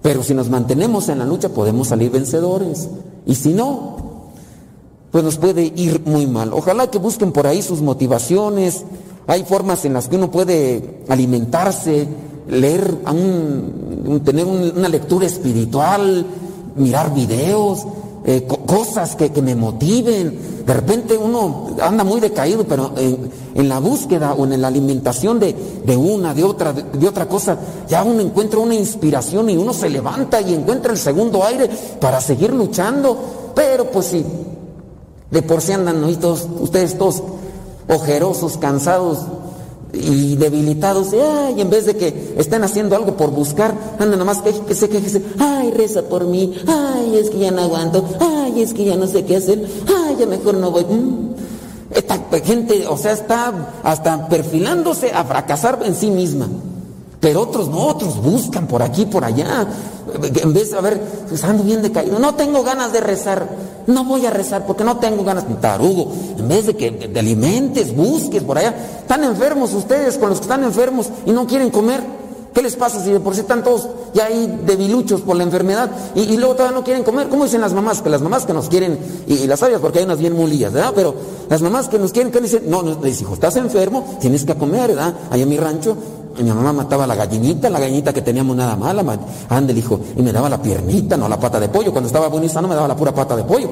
[0.00, 2.88] pero si nos mantenemos en la lucha podemos salir vencedores.
[3.26, 3.96] Y si no,
[5.16, 6.52] pues nos puede ir muy mal.
[6.52, 8.84] Ojalá que busquen por ahí sus motivaciones.
[9.26, 12.06] Hay formas en las que uno puede alimentarse,
[12.50, 12.98] leer,
[14.22, 16.26] tener una lectura espiritual,
[16.76, 17.86] mirar videos,
[18.26, 20.38] eh, cosas que, me motiven.
[20.66, 25.96] De repente uno anda muy decaído, pero en, la búsqueda o en la alimentación de,
[25.96, 27.58] una, de otra, de, otra cosa,
[27.88, 32.20] ya uno encuentra una inspiración y uno se levanta y encuentra el segundo aire para
[32.20, 33.52] seguir luchando.
[33.54, 34.22] Pero pues si
[35.30, 37.22] de por sí andan todos, ustedes todos
[37.88, 39.18] ojerosos, cansados,
[39.92, 41.08] y debilitados,
[41.56, 44.88] y en vez de que estén haciendo algo por buscar, andan nomás que, que se
[44.88, 48.96] quejen, ay, reza por mí, ay, es que ya no aguanto, ay, es que ya
[48.96, 50.84] no sé qué hacer, ay, ya mejor no voy.
[50.84, 51.34] Mm.
[51.90, 56.48] Esta gente, o sea, está hasta perfilándose a fracasar en sí misma.
[57.20, 59.66] Pero otros no, otros buscan por aquí, por allá.
[60.22, 63.48] En vez de, a ver, pues ando bien decaído, no tengo ganas de rezar,
[63.86, 65.44] no voy a rezar porque no tengo ganas.
[65.60, 68.74] Tarugo, en vez de que te alimentes, busques por allá.
[69.00, 72.02] Están enfermos ustedes con los que están enfermos y no quieren comer.
[72.56, 75.90] ¿Qué les pasa si de por sí están todos ya ahí debiluchos por la enfermedad
[76.14, 77.28] y, luego todavía no quieren comer?
[77.28, 78.00] ¿Cómo dicen las mamás?
[78.00, 80.92] Que las mamás que nos quieren, y, las sabias porque hay unas bien mulillas, ¿verdad?
[80.94, 81.14] Pero
[81.50, 82.62] las mamás que nos quieren, ¿qué dicen?
[82.66, 85.14] No, no, les hijo, estás enfermo, tienes que comer, ¿verdad?
[85.30, 85.98] Allá en mi rancho
[86.42, 89.04] mi mamá mataba la gallinita, la gallinita que teníamos nada mala,
[89.48, 91.92] ande el hijo, y me daba la piernita, no la pata de pollo.
[91.92, 93.68] Cuando estaba bueno y sano me daba la pura pata de pollo.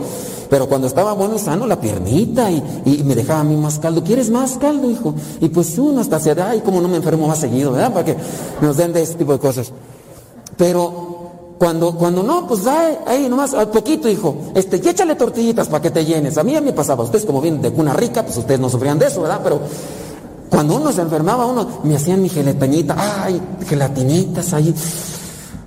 [0.48, 2.62] Pero cuando estaba bueno y sano, la piernita, y,
[3.04, 4.02] me dejaba a mí más caldo.
[4.02, 5.14] ¿Quieres más caldo, hijo?
[5.40, 7.92] Y pues uno hasta se da, y como no me enfermo más seguido, ¿verdad?
[7.92, 8.16] Para que
[8.60, 9.72] nos den de ese tipo de cosas.
[10.56, 11.14] Pero
[11.58, 15.82] cuando, cuando no, pues ahí, ahí nomás, al poquito, hijo, este, y échale tortillitas para
[15.82, 16.36] que te llenes.
[16.38, 18.68] A mí a mí me pasaba, ustedes como vienen de cuna rica, pues ustedes no
[18.68, 19.40] sufrían de eso, ¿verdad?
[19.42, 19.60] Pero
[20.51, 24.74] cuando uno se enfermaba, uno me hacían mi gelatañita, ay, gelatinitas ahí.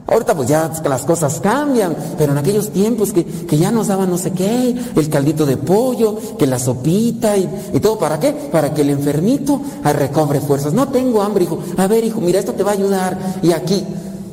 [0.07, 3.25] Ahorita pues ya las cosas cambian, pero en aquellos tiempos que,
[3.57, 7.79] ya nos daban no sé qué, el caldito de pollo, que la sopita y, y,
[7.81, 8.31] todo, ¿para qué?
[8.31, 10.71] Para que el enfermito recobre fuerzas.
[10.71, 11.59] No tengo hambre, hijo.
[11.75, 13.17] A ver, hijo, mira, esto te va a ayudar.
[13.41, 13.83] Y aquí,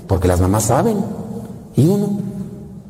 [0.06, 0.98] porque las mamás saben.
[1.76, 2.20] Y uno,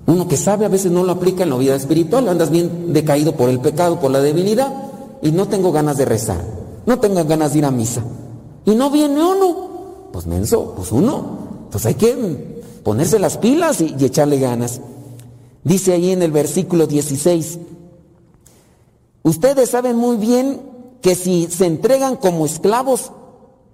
[0.07, 3.33] uno que sabe a veces no lo aplica en la vida espiritual, andas bien decaído
[3.33, 4.73] por el pecado, por la debilidad,
[5.23, 6.41] y no tengo ganas de rezar,
[6.87, 8.03] no tengo ganas de ir a misa.
[8.65, 10.09] Y no viene uno.
[10.13, 11.69] Pues menso, pues uno.
[11.71, 14.81] Pues hay que ponerse las pilas y, echarle ganas.
[15.65, 17.59] Dice ahí en el versículo 16,
[19.23, 20.61] ustedes saben muy bien
[21.01, 23.13] que si se entregan como esclavos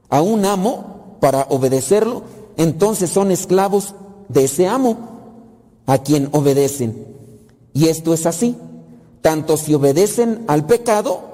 [0.09, 2.23] a un amo para obedecerlo,
[2.57, 3.95] entonces son esclavos
[4.29, 4.97] de ese amo
[5.87, 7.07] a quien obedecen.
[7.73, 8.57] Y esto es así,
[9.21, 11.30] tanto si obedecen al pecado,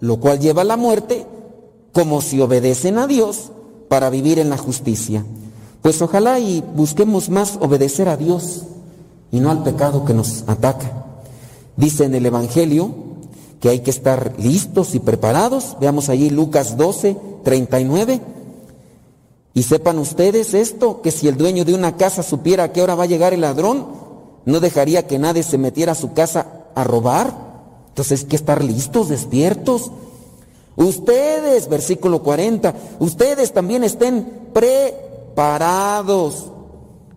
[0.00, 1.26] lo cual lleva a la muerte,
[1.92, 3.52] como si obedecen a Dios
[3.88, 5.24] para vivir en la justicia.
[5.82, 8.62] Pues ojalá y busquemos más obedecer a Dios
[9.30, 10.92] y no al pecado que nos ataca.
[11.76, 12.92] Dice en el Evangelio
[13.60, 15.76] que hay que estar listos y preparados.
[15.80, 18.20] Veamos allí Lucas 12, 39.
[19.52, 22.94] Y sepan ustedes esto, que si el dueño de una casa supiera a qué hora
[22.94, 23.86] va a llegar el ladrón,
[24.44, 27.49] no dejaría que nadie se metiera a su casa a robar.
[27.90, 29.90] Entonces hay que estar listos, despiertos.
[30.76, 34.94] Ustedes, versículo 40, ustedes también estén pre
[35.34, 36.46] parados,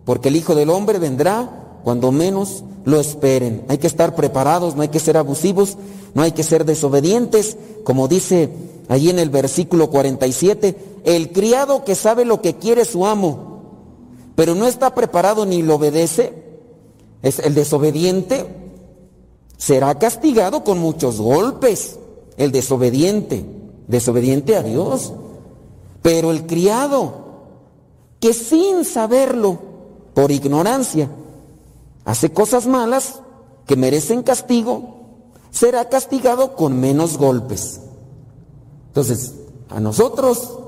[0.04, 3.64] porque el Hijo del Hombre vendrá cuando menos lo esperen.
[3.68, 5.76] Hay que estar preparados, no hay que ser abusivos,
[6.14, 8.50] no hay que ser desobedientes, como dice
[8.88, 13.62] allí en el versículo 47, el criado que sabe lo que quiere su amo,
[14.34, 16.32] pero no está preparado ni lo obedece,
[17.22, 18.46] es el desobediente,
[19.64, 21.96] será castigado con muchos golpes,
[22.36, 23.46] el desobediente,
[23.88, 25.14] desobediente a Dios,
[26.02, 27.14] pero el criado,
[28.20, 29.58] que sin saberlo,
[30.12, 31.08] por ignorancia,
[32.04, 33.20] hace cosas malas
[33.66, 34.96] que merecen castigo,
[35.50, 37.80] será castigado con menos golpes.
[38.88, 39.32] Entonces,
[39.70, 40.58] a nosotros,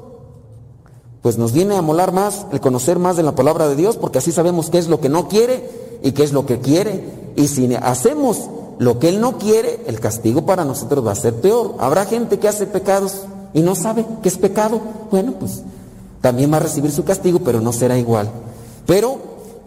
[1.20, 4.18] pues nos viene a molar más el conocer más de la palabra de Dios, porque
[4.18, 7.34] así sabemos qué es lo que no quiere y qué es lo que quiere.
[7.36, 8.49] Y si hacemos
[8.79, 11.77] lo que Él no quiere, el castigo para nosotros va a ser peor.
[11.79, 13.22] Habrá gente que hace pecados
[13.55, 14.81] y no sabe que es pecado.
[15.11, 15.62] Bueno, pues
[16.20, 18.31] también va a recibir su castigo, pero no será igual.
[18.87, 19.18] Pero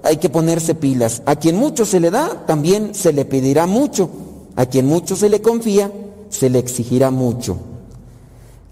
[0.03, 1.21] hay que ponerse pilas.
[1.25, 4.09] A quien mucho se le da, también se le pedirá mucho.
[4.55, 5.91] A quien mucho se le confía,
[6.29, 7.57] se le exigirá mucho.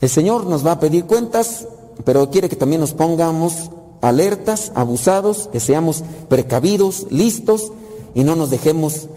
[0.01, 1.67] El Señor nos va a pedir cuentas,
[2.03, 3.71] pero quiere que también nos pongamos
[4.01, 7.71] alertas, abusados, que seamos precavidos, listos
[8.13, 9.07] y no nos dejemos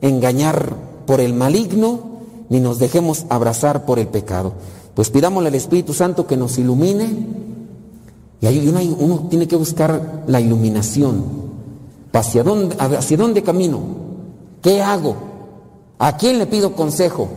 [0.00, 0.74] engañar
[1.06, 2.00] por el maligno,
[2.48, 4.52] ni nos dejemos abrazar por el pecado.
[4.94, 7.26] Pues pidámosle al Espíritu Santo que nos ilumine
[8.40, 11.40] y ahí uno, tiene que buscar la iluminación.
[12.12, 13.80] ¿Hacia dónde, ¿Hacia dónde camino?
[14.62, 15.14] ¿Qué hago?
[15.98, 17.28] ¿A quién le pido consejo?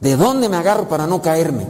[0.00, 1.66] ¿De dónde me agarro para no caerme?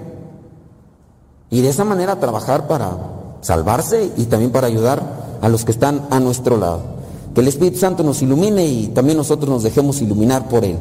[1.50, 2.96] Y de esa manera trabajar para
[3.40, 6.99] salvarse y también para ayudar a los que están a nuestro lado.
[7.34, 10.76] Que el Espíritu Santo nos ilumine y también nosotros nos dejemos iluminar por Él.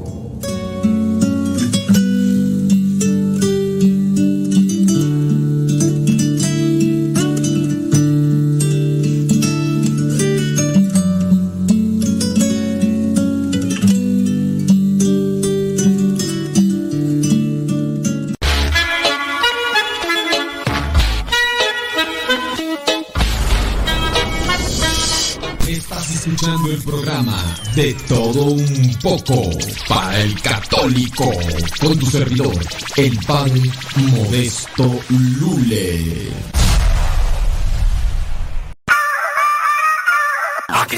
[28.10, 29.51] Todo un poco
[29.88, 31.32] para el católico.
[31.80, 32.55] Con tu servidor,
[32.97, 33.62] el padre
[33.95, 36.32] Modesto Lule.
[40.70, 40.97] Aquí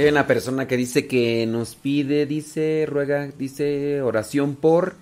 [0.00, 4.94] Que hay una persona que dice que nos pide, dice, ruega, dice oración por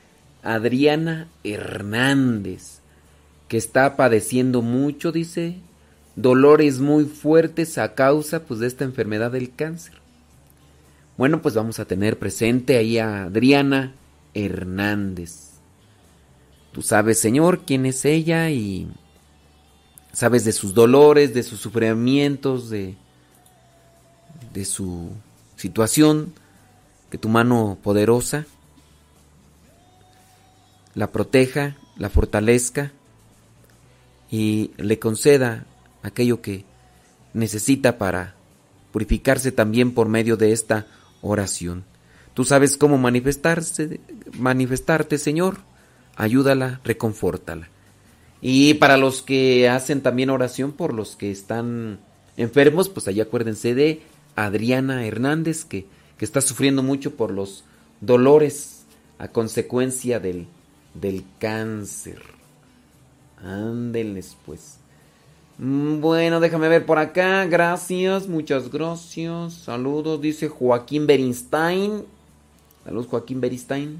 [0.42, 2.80] Adriana Hernández,
[3.46, 5.60] que está padeciendo mucho, dice,
[6.16, 9.94] dolores muy fuertes a causa pues de esta enfermedad del cáncer.
[11.16, 13.94] Bueno, pues vamos a tener presente ahí a Adriana
[14.34, 15.60] Hernández.
[16.72, 18.88] Tú sabes, Señor, quién es ella y
[20.12, 22.96] sabes de sus dolores, de sus sufrimientos, de,
[24.52, 25.10] de su
[25.56, 26.32] situación,
[27.10, 28.46] que tu mano poderosa
[30.98, 32.90] la proteja, la fortalezca
[34.32, 35.64] y le conceda
[36.02, 36.64] aquello que
[37.34, 38.34] necesita para
[38.90, 40.88] purificarse también por medio de esta
[41.22, 41.84] oración.
[42.34, 44.00] Tú sabes cómo manifestarse,
[44.36, 45.58] manifestarte, Señor.
[46.16, 47.68] Ayúdala, reconfórtala.
[48.40, 52.00] Y para los que hacen también oración por los que están
[52.36, 54.02] enfermos, pues allá acuérdense de
[54.44, 55.86] Adriana Hernández, que,
[56.16, 57.64] que está sufriendo mucho por los
[58.00, 58.84] dolores
[59.18, 60.46] a consecuencia del,
[60.94, 62.22] del cáncer.
[63.42, 64.78] Ándeles pues.
[65.58, 67.44] Mm, bueno, déjame ver por acá.
[67.46, 69.54] Gracias, muchas gracias.
[69.54, 72.04] Saludos, dice Joaquín Berinstein.
[72.84, 73.98] Saludos, Joaquín Berinstein.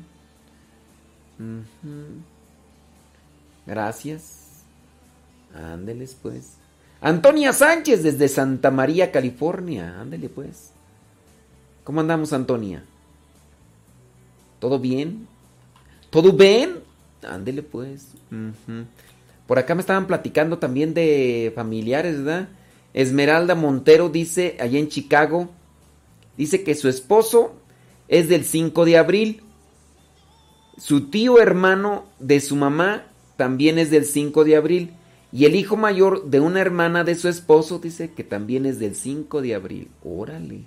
[3.66, 4.62] Gracias.
[5.54, 6.57] Ándeles pues.
[7.00, 10.00] Antonia Sánchez desde Santa María, California.
[10.00, 10.72] Ándele pues.
[11.84, 12.84] ¿Cómo andamos, Antonia?
[14.58, 15.28] ¿Todo bien?
[16.10, 16.80] ¿Todo bien?
[17.22, 18.08] Ándele pues.
[19.46, 22.48] Por acá me estaban platicando también de familiares, ¿verdad?
[22.94, 25.50] Esmeralda Montero dice, allá en Chicago,
[26.36, 27.54] dice que su esposo
[28.08, 29.42] es del 5 de abril.
[30.76, 33.04] Su tío hermano de su mamá
[33.36, 34.90] también es del 5 de abril.
[35.30, 38.94] Y el hijo mayor de una hermana de su esposo dice que también es del
[38.94, 39.90] 5 de abril.
[40.02, 40.62] Órale.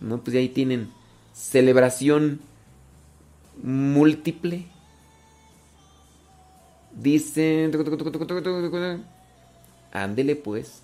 [0.00, 0.90] No, pues ahí tienen
[1.32, 2.40] celebración
[3.62, 4.66] múltiple.
[6.92, 7.70] Dice...
[9.92, 10.82] Ándele pues.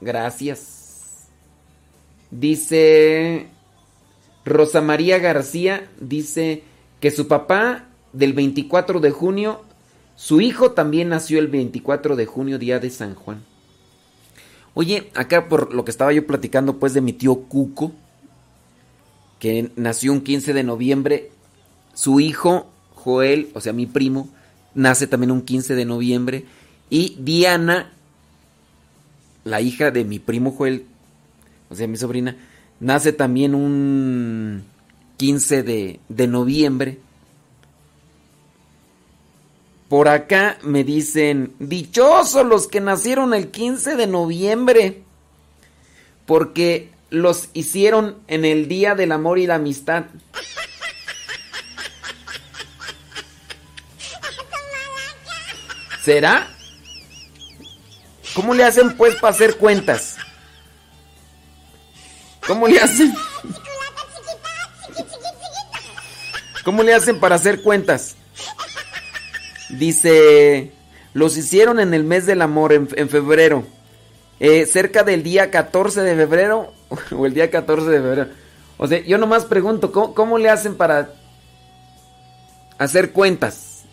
[0.00, 1.28] Gracias.
[2.30, 3.48] Dice...
[4.44, 6.64] Rosa María García dice
[7.00, 9.62] que su papá del 24 de junio,
[10.16, 13.42] su hijo también nació el 24 de junio, día de San Juan.
[14.74, 17.92] Oye, acá por lo que estaba yo platicando pues de mi tío Cuco,
[19.38, 21.30] que nació un 15 de noviembre,
[21.94, 24.28] su hijo Joel, o sea, mi primo,
[24.74, 26.44] nace también un 15 de noviembre.
[26.88, 27.92] Y Diana,
[29.44, 30.86] la hija de mi primo Joel,
[31.68, 32.36] o sea, mi sobrina,
[32.80, 34.62] nace también un
[35.16, 36.98] 15 de, de noviembre.
[39.92, 45.02] Por acá me dicen, dichosos los que nacieron el 15 de noviembre,
[46.24, 50.04] porque los hicieron en el Día del Amor y la Amistad.
[56.02, 56.48] ¿Será?
[58.34, 60.16] ¿Cómo le hacen pues para hacer cuentas?
[62.46, 63.14] ¿Cómo le hacen?
[66.64, 68.16] ¿Cómo le hacen para hacer cuentas?
[69.72, 70.70] Dice,
[71.14, 73.64] los hicieron en el mes del amor, en, febrero.
[74.38, 76.72] Eh, cerca del día 14 de febrero
[77.16, 78.28] o el día 14 de febrero.
[78.76, 81.10] O sea, yo nomás pregunto, ¿cómo, cómo le hacen para
[82.78, 83.84] hacer cuentas?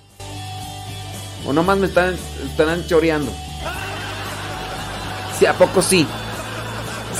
[1.45, 2.15] O nomás me están,
[2.49, 3.31] estarán choreando.
[5.37, 6.05] Sí, ¿a poco sí?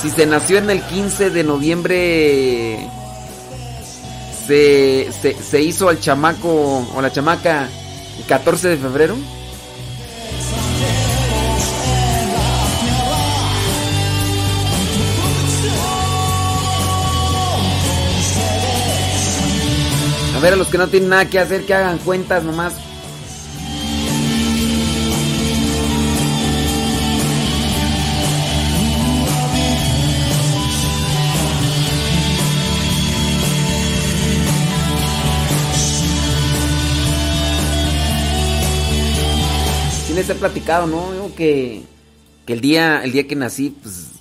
[0.01, 2.89] Si se nació en el 15 de noviembre,
[4.47, 7.69] se, se, se hizo al chamaco o la chamaca
[8.19, 9.15] el 14 de febrero.
[20.35, 22.73] A ver, a los que no tienen nada que hacer, que hagan cuentas nomás.
[40.29, 41.33] He platicado, ¿no?
[41.35, 41.83] Que,
[42.45, 44.11] que el día, el día que nací, pues,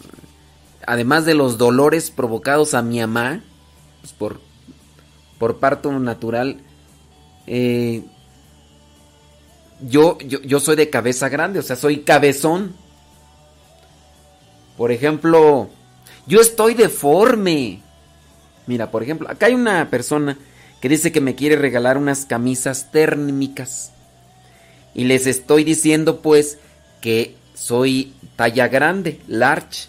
[0.87, 3.43] además de los dolores provocados a mi mamá,
[4.01, 4.41] pues por,
[5.39, 6.61] por parto natural,
[7.47, 8.05] eh,
[9.81, 12.75] yo, yo, yo soy de cabeza grande, o sea, soy cabezón.
[14.77, 15.69] Por ejemplo,
[16.27, 17.83] yo estoy deforme.
[18.67, 20.39] Mira, por ejemplo, acá hay una persona
[20.81, 23.93] que dice que me quiere regalar unas camisas térmicas.
[24.99, 26.59] Y les estoy diciendo pues
[27.01, 29.87] que soy talla grande, large.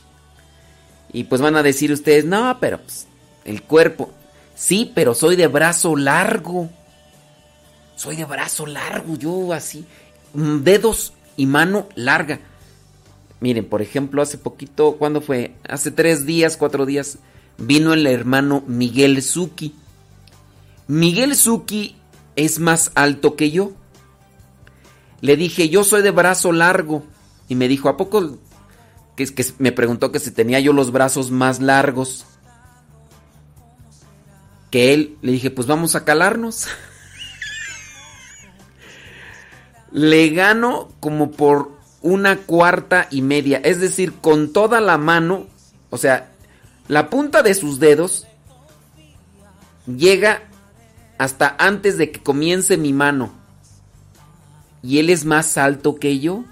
[1.12, 3.07] Y pues van a decir ustedes, no, pero pues,
[3.43, 4.12] el cuerpo.
[4.53, 6.70] Sí, pero soy de brazo largo.
[7.95, 9.84] Soy de brazo largo, yo así.
[10.36, 12.39] mm, Dedos y mano larga.
[13.39, 15.55] Miren, por ejemplo, hace poquito, ¿cuándo fue?
[15.68, 17.18] Hace tres días, cuatro días,
[17.57, 19.74] vino el hermano Miguel Zuki.
[20.86, 21.95] Miguel Zuki
[22.36, 23.72] es más alto que yo.
[25.22, 27.04] Le dije, yo soy de brazo largo.
[27.48, 28.38] Y me dijo, ¿a poco?
[29.16, 32.26] Que, que me preguntó que si tenía yo los brazos más largos
[34.72, 35.18] que él.
[35.22, 36.68] Le dije, pues vamos a calarnos.
[39.92, 43.60] Le gano como por una cuarta y media.
[43.64, 45.48] Es decir, con toda la mano,
[45.90, 46.32] o sea,
[46.88, 48.28] la punta de sus dedos
[49.86, 50.44] llega
[51.18, 53.39] hasta antes de que comience mi mano.
[54.82, 56.44] Y él es más alto que yo.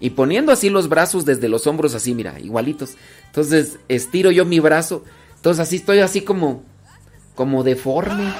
[0.00, 2.90] Y poniendo así los brazos desde los hombros, así, mira, igualitos.
[3.26, 5.04] Entonces estiro yo mi brazo.
[5.36, 6.62] Entonces así estoy así como,
[7.34, 8.32] como deforme.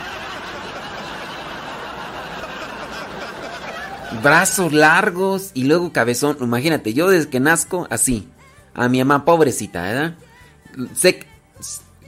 [4.23, 6.39] Brazos largos y luego cabezón.
[6.41, 8.29] Imagínate, yo desde que nazco así.
[8.75, 10.15] A mi mamá pobrecita, ¿verdad?
[10.95, 11.21] Sé,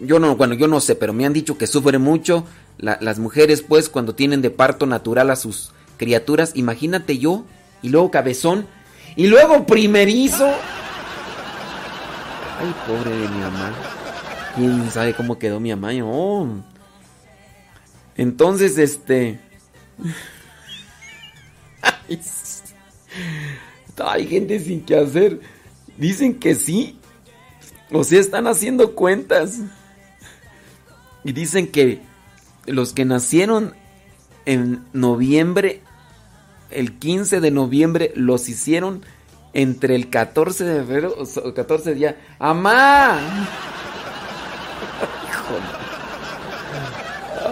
[0.00, 2.44] yo no, bueno, yo no sé, pero me han dicho que sufre mucho
[2.78, 6.52] la- las mujeres, pues, cuando tienen de parto natural a sus criaturas.
[6.54, 7.44] Imagínate yo
[7.82, 8.66] y luego cabezón
[9.16, 10.46] y luego primerizo.
[12.58, 13.74] Ay, pobre de mi mamá.
[14.56, 15.92] ¿Quién sabe cómo quedó mi mamá?
[18.16, 19.38] Entonces, este...
[24.02, 25.40] Hay gente sin que hacer.
[25.98, 26.98] Dicen que sí.
[27.92, 29.58] O sea, están haciendo cuentas.
[31.24, 32.00] Y dicen que
[32.64, 33.74] los que nacieron
[34.46, 35.82] en noviembre,
[36.70, 39.04] el 15 de noviembre, los hicieron
[39.52, 42.14] entre el 14 de febrero, o sea, 14 días.
[42.38, 43.18] ¡Amá!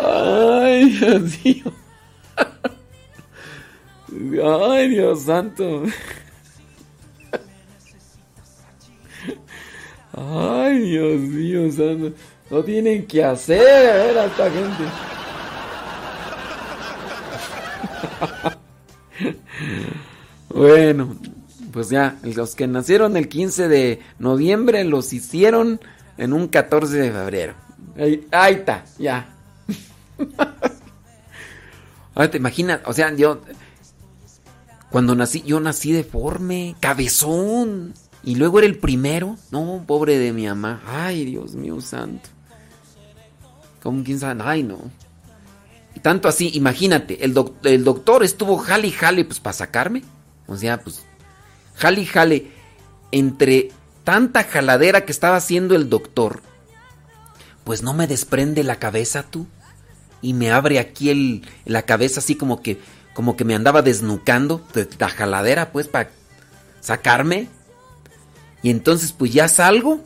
[0.05, 1.75] Ay, Dios.
[4.45, 5.83] Ay, Dios santo.
[10.13, 12.17] Ay, Dios mío, santo.
[12.51, 14.85] No tienen que hacer a ver a esta gente.
[20.49, 21.15] Bueno,
[21.73, 25.79] pues ya, los que nacieron el 15 de noviembre los hicieron
[26.17, 27.55] en un 14 de febrero.
[28.31, 29.29] Ahí, está, ya.
[32.15, 33.43] Ahora te imaginas, o sea, yo
[34.91, 37.95] cuando nací, yo nací deforme, cabezón.
[38.25, 39.37] Y luego era el primero.
[39.51, 40.83] No, pobre de mi mamá.
[40.87, 42.31] Ay, Dios mío santo.
[43.83, 44.43] ¿Cómo quién sabe?
[44.45, 44.79] Ay, no.
[46.03, 47.35] Tanto así, imagínate, el,
[47.65, 50.03] el doctor estuvo jale y jale pues para sacarme.
[50.47, 51.05] O sea, pues
[51.75, 52.59] jale y jale.
[53.11, 53.71] Entre
[54.05, 56.43] tanta jaladera que estaba haciendo el doctor,
[57.65, 59.47] pues no me desprende la cabeza tú.
[60.21, 62.79] Y me abre aquí el, la cabeza así como que,
[63.15, 66.11] como que me andaba desnucando de la jaladera pues para
[66.81, 67.49] sacarme.
[68.63, 70.01] Y entonces pues ya salgo.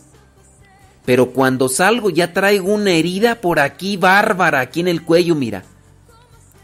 [1.04, 5.64] Pero cuando salgo ya traigo una herida por aquí bárbara, aquí en el cuello, mira.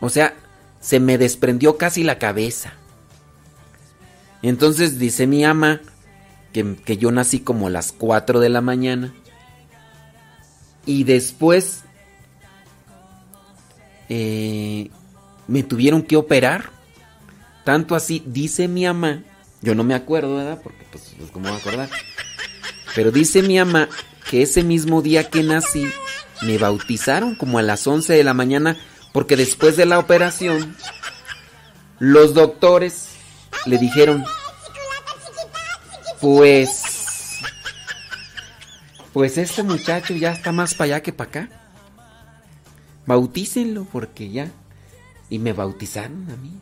[0.01, 0.35] O sea,
[0.81, 2.73] se me desprendió casi la cabeza.
[4.43, 5.81] Entonces dice mi ama
[6.53, 9.13] que, que yo nací como a las 4 de la mañana.
[10.87, 11.83] Y después
[14.09, 14.91] eh,
[15.47, 16.71] me tuvieron que operar.
[17.65, 19.23] Tanto así, dice mi ama.
[19.61, 20.61] Yo no me acuerdo, ¿verdad?
[20.63, 21.91] Porque pues, pues cómo voy a acordar.
[22.95, 23.89] Pero dice mi ama
[24.31, 25.87] que ese mismo día que nací
[26.43, 28.77] me bautizaron como a las 11 de la mañana
[29.19, 30.77] porque después de la operación
[31.99, 33.09] los doctores
[33.67, 34.25] le dijeron
[36.21, 37.41] pues
[39.13, 41.49] pues este muchacho ya está más para allá que para acá.
[43.07, 44.53] Bautícenlo porque ya
[45.29, 46.53] y me bautizaron a mí.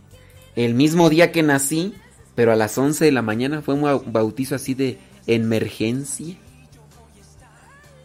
[0.54, 1.92] El mismo día que nací,
[2.34, 6.36] pero a las 11 de la mañana fue un bau- bautizo así de emergencia.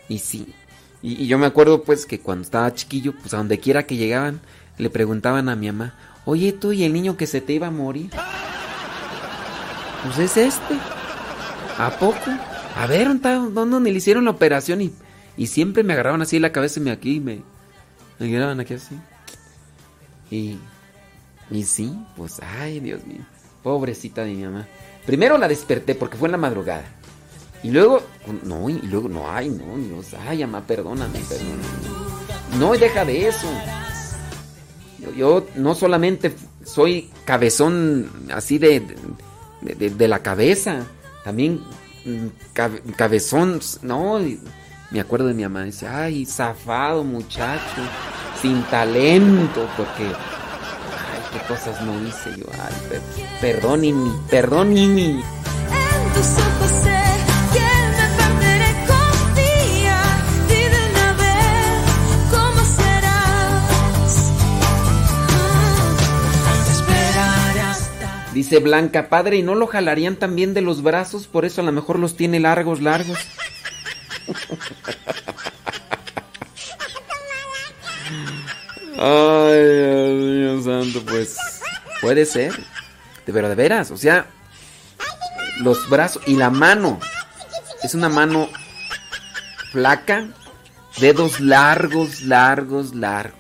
[0.10, 0.54] Y sí.
[1.02, 4.42] Y, yo me acuerdo pues que cuando estaba chiquillo, pues a donde quiera que llegaban,
[4.78, 5.96] le preguntaban a mi mamá,
[6.26, 8.12] oye tú y el niño que se te iba a morir.
[10.04, 10.78] Pues es este.
[11.78, 12.32] ¿A poco?
[12.76, 14.82] A ver, ¿dónde, le hicieron la operación?
[14.82, 14.94] Y,
[15.38, 17.42] y siempre me agarraban así la cabeza y me aquí me,
[18.20, 19.00] me agarraban aquí así.
[20.30, 20.58] Y,
[21.52, 23.26] y sí, pues, ay, Dios mío.
[23.64, 24.68] Pobrecita de mi mamá.
[25.06, 26.86] Primero la desperté porque fue en la madrugada.
[27.64, 28.02] Y luego,
[28.44, 31.64] no, y luego, no, ay, no, Dios, ay, mamá, perdóname, perdóname.
[32.60, 33.48] No, deja de eso.
[35.16, 36.34] Yo, no solamente
[36.64, 38.84] soy cabezón así de,
[39.62, 40.84] de, la cabeza,
[41.24, 41.60] también
[42.06, 44.20] mm, cabe- cabezón, no,
[44.92, 47.82] me acuerdo de mi mamá, dice, ay, zafado muchacho,
[48.42, 53.02] sin talento, porque, ay, qué cosas no hice yo, ay, per-
[53.42, 55.22] perdón, Nini,
[68.42, 71.28] Dice Blanca, padre, ¿y no lo jalarían también de los brazos?
[71.28, 73.20] Por eso a lo mejor los tiene largos, largos.
[78.98, 81.38] Ay, Dios mío santo, pues
[82.02, 82.52] puede ser.
[83.28, 84.26] De pero de veras, o sea,
[85.60, 87.00] los brazos y la mano.
[87.84, 88.50] Es una mano
[89.72, 90.30] flaca,
[91.00, 93.38] dedos largos, largos, largos.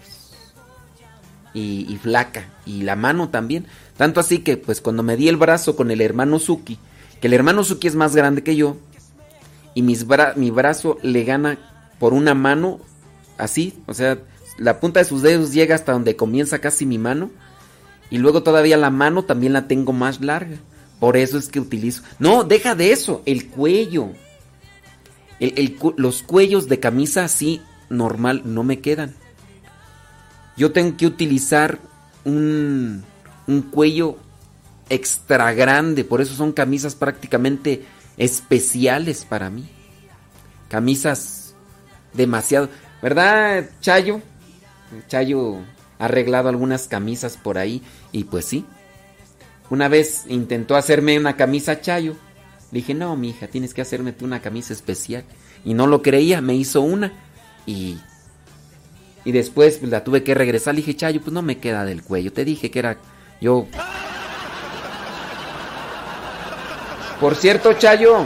[1.55, 2.45] Y flaca.
[2.67, 3.65] Y la mano también.
[4.01, 6.79] Tanto así que, pues cuando me di el brazo con el hermano Suki,
[7.19, 8.75] que el hermano Suki es más grande que yo,
[9.75, 11.59] y bra- mi brazo le gana
[11.99, 12.79] por una mano,
[13.37, 14.17] así, o sea,
[14.57, 17.29] la punta de sus dedos llega hasta donde comienza casi mi mano,
[18.09, 20.57] y luego todavía la mano también la tengo más larga.
[20.99, 22.01] Por eso es que utilizo.
[22.17, 24.13] No, deja de eso, el cuello.
[25.39, 29.13] El- el cu- los cuellos de camisa así normal no me quedan.
[30.57, 31.77] Yo tengo que utilizar
[32.25, 33.03] un,
[33.47, 34.17] un cuello
[34.89, 37.83] extra grande, por eso son camisas prácticamente
[38.17, 39.69] especiales para mí.
[40.67, 41.55] Camisas
[42.13, 42.69] demasiado,
[43.01, 44.21] ¿verdad, Chayo?
[45.07, 45.57] Chayo
[45.99, 47.81] ha arreglado algunas camisas por ahí
[48.11, 48.65] y pues sí.
[49.69, 52.17] Una vez intentó hacerme una camisa Chayo.
[52.71, 55.23] Le dije, no, mi hija, tienes que hacerme tú una camisa especial.
[55.63, 57.13] Y no lo creía, me hizo una.
[57.65, 57.97] Y,
[59.23, 60.73] y después pues, la tuve que regresar.
[60.73, 62.33] Le dije, Chayo, pues no me queda del cuello.
[62.33, 62.97] Te dije que era
[63.41, 63.67] yo.
[67.19, 68.25] Por cierto, Chayo,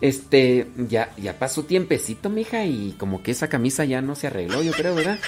[0.00, 4.62] este, ya, ya pasó tiempecito, mija, y como que esa camisa ya no se arregló,
[4.62, 5.18] yo creo, ¿verdad?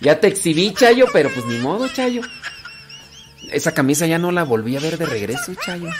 [0.00, 2.22] ya te exhibí, Chayo, pero pues ni modo, Chayo.
[3.52, 5.90] Esa camisa ya no la volví a ver de regreso, Chayo.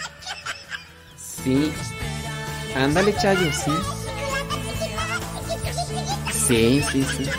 [1.16, 1.72] Sí.
[2.74, 3.72] Ándale, Chayo, sí.
[6.32, 7.30] Sí, sí, sí.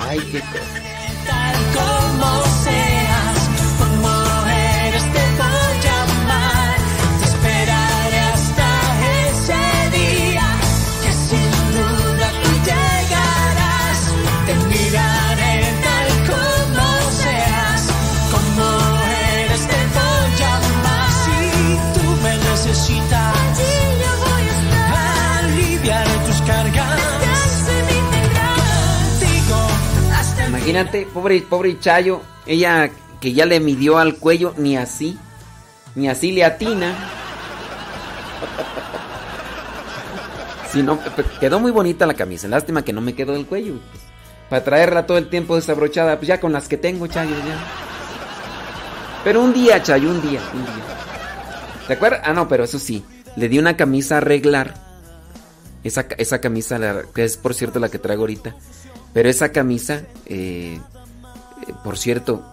[0.00, 0.89] Ay, qué cosa.
[30.70, 32.90] Imagínate, pobre, pobre Chayo, ella
[33.20, 35.18] que ya le midió al cuello, ni así,
[35.96, 36.94] ni así le atina.
[40.70, 40.98] Si no,
[41.40, 43.74] quedó muy bonita la camisa, lástima que no me quedó del cuello.
[43.90, 44.02] pues,
[44.48, 47.58] para traerla todo el tiempo desabrochada, pues ya con las que tengo, Chayo, ya.
[49.24, 50.84] Pero un día, Chayo, un día, un día.
[51.88, 52.20] ¿Te acuerdas?
[52.24, 53.04] Ah, no, pero eso sí,
[53.36, 54.74] le di una camisa a arreglar.
[55.82, 58.54] Esa, esa camisa, la- que es por cierto la que traigo ahorita.
[59.12, 60.78] Pero esa camisa, eh,
[61.66, 62.44] eh, por cierto,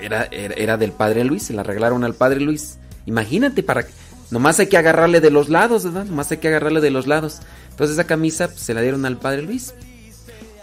[0.00, 2.78] era, era, del padre Luis, se la arreglaron al padre Luis.
[3.06, 3.86] Imagínate, para
[4.30, 6.04] nomás hay que agarrarle de los lados, ¿verdad?
[6.04, 7.40] Nomás hay que agarrarle de los lados.
[7.70, 9.74] Entonces esa camisa pues, se la dieron al padre Luis.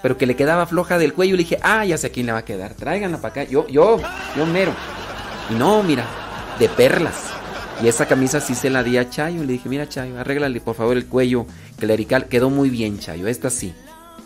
[0.01, 2.33] Pero que le quedaba floja del cuello, le dije, ah, ya sé a quién le
[2.33, 3.43] va a quedar, tráiganla para acá.
[3.45, 3.99] Yo, yo,
[4.35, 4.73] yo mero.
[5.49, 6.05] Y no, mira,
[6.59, 7.15] de perlas.
[7.81, 9.43] Y esa camisa sí se la di a Chayo.
[9.43, 11.45] Le dije, mira, Chayo, arréglale por favor el cuello
[11.77, 12.27] clerical.
[12.27, 13.27] Quedó muy bien, Chayo.
[13.27, 13.73] Esta sí.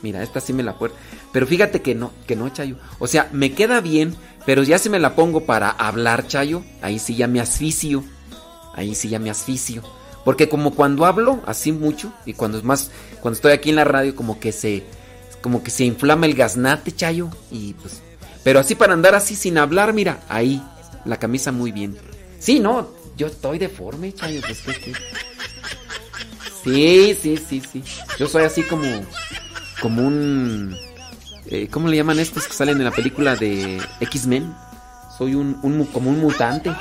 [0.01, 0.93] Mira, esta sí me la puedo.
[1.31, 2.77] Pero fíjate que no, que no, Chayo.
[2.99, 4.15] O sea, me queda bien,
[4.45, 8.03] pero ya si me la pongo para hablar, Chayo, ahí sí ya me asfixio.
[8.73, 9.83] Ahí sí ya me asfixio.
[10.23, 12.91] Porque como cuando hablo así mucho, y cuando es más,
[13.21, 14.83] cuando estoy aquí en la radio, como que se,
[15.41, 17.29] como que se inflama el gaznate, Chayo.
[17.49, 18.01] Y pues,
[18.43, 20.61] pero así para andar así sin hablar, mira, ahí,
[21.05, 21.97] la camisa muy bien.
[22.39, 24.93] Sí, no, yo estoy deforme, Chayo, pues ¿qué, qué?
[26.63, 27.83] Sí, sí, sí, sí.
[28.19, 28.83] Yo soy así como,
[29.81, 30.75] como un,
[31.47, 34.53] eh, ¿cómo le llaman estos que salen en la película de X-Men?
[35.17, 35.55] Soy un,
[35.93, 36.71] como un mutante.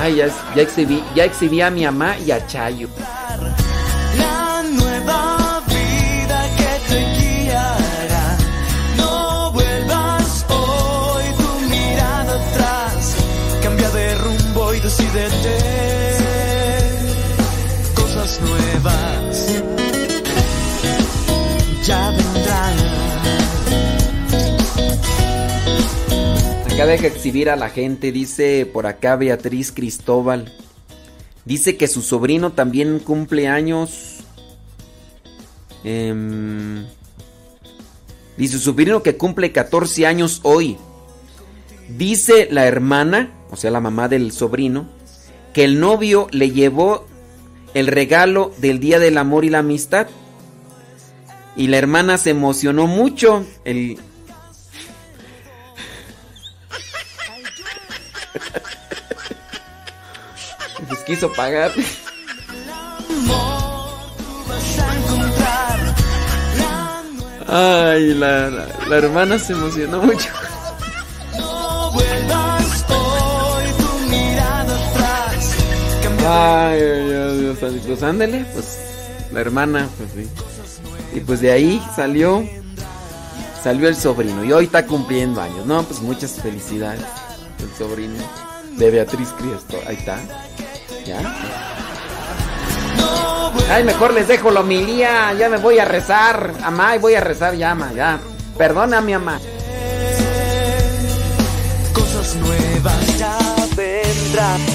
[0.00, 2.88] Ay, ya, ya exhibí, ya exhibí a mi mamá y a Chayo.
[4.18, 7.00] La nueva vida que te
[7.44, 8.36] guiará.
[8.96, 13.16] No vuelvas hoy tu mirada atrás.
[13.62, 15.58] Cambia de rumbo y decídete.
[17.94, 19.23] Cosas nuevas
[26.76, 30.52] ya deja exhibir a la gente, dice por acá Beatriz Cristóbal.
[31.44, 34.24] Dice que su sobrino también cumple años.
[35.84, 36.84] Em,
[38.36, 40.76] dice su sobrino que cumple 14 años hoy.
[41.96, 44.88] Dice la hermana, o sea, la mamá del sobrino,
[45.52, 47.06] que el novio le llevó
[47.74, 50.08] el regalo del Día del Amor y la Amistad.
[51.56, 53.46] Y la hermana se emocionó mucho.
[53.64, 53.98] El...
[60.90, 61.72] Les quiso pagar.
[67.46, 70.28] Ay, la, la, hermana se emocionó mucho.
[76.26, 78.78] Ay, Dios, Dios, pues ándale, pues
[79.30, 80.30] la hermana, pues sí.
[81.14, 82.44] Y pues de ahí salió,
[83.62, 85.64] salió el sobrino y hoy está cumpliendo años.
[85.66, 87.04] No, pues muchas felicidades,
[87.60, 88.22] el sobrino
[88.72, 89.78] de Beatriz Cristo.
[89.86, 90.18] Ahí está,
[91.04, 91.20] ya.
[93.70, 97.20] Ay, mejor les dejo la homilía, ya me voy a rezar, amá, y voy a
[97.20, 98.18] rezar ya, ama, ya.
[98.58, 99.40] Perdona, mi mamá.
[101.92, 103.38] Cosas nuevas ya
[103.76, 104.73] vendrán.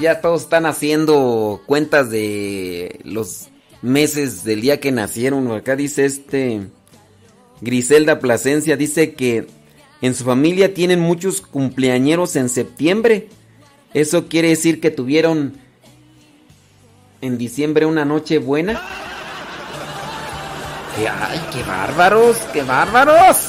[0.00, 3.48] Ya todos están haciendo cuentas de los
[3.82, 5.50] meses del día que nacieron.
[5.52, 6.62] Acá dice este
[7.60, 9.46] Griselda Plasencia, dice que
[10.00, 13.28] en su familia tienen muchos cumpleañeros en septiembre.
[13.92, 15.54] Eso quiere decir que tuvieron
[17.20, 18.82] en diciembre una noche buena.
[20.96, 22.36] ¡Ay, qué bárbaros!
[22.52, 23.48] ¡Qué bárbaros!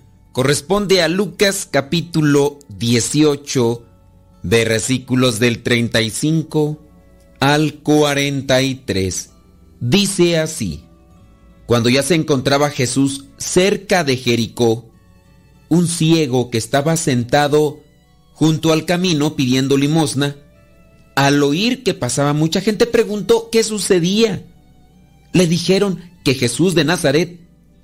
[0.31, 3.85] corresponde a Lucas capítulo 18,
[4.43, 6.79] versículos del 35
[7.39, 9.29] al 43.
[9.81, 10.85] Dice así,
[11.65, 14.89] cuando ya se encontraba Jesús cerca de Jericó,
[15.67, 17.81] un ciego que estaba sentado
[18.33, 20.37] junto al camino pidiendo limosna,
[21.15, 24.45] al oír que pasaba mucha gente preguntó qué sucedía.
[25.33, 27.39] Le dijeron que Jesús de Nazaret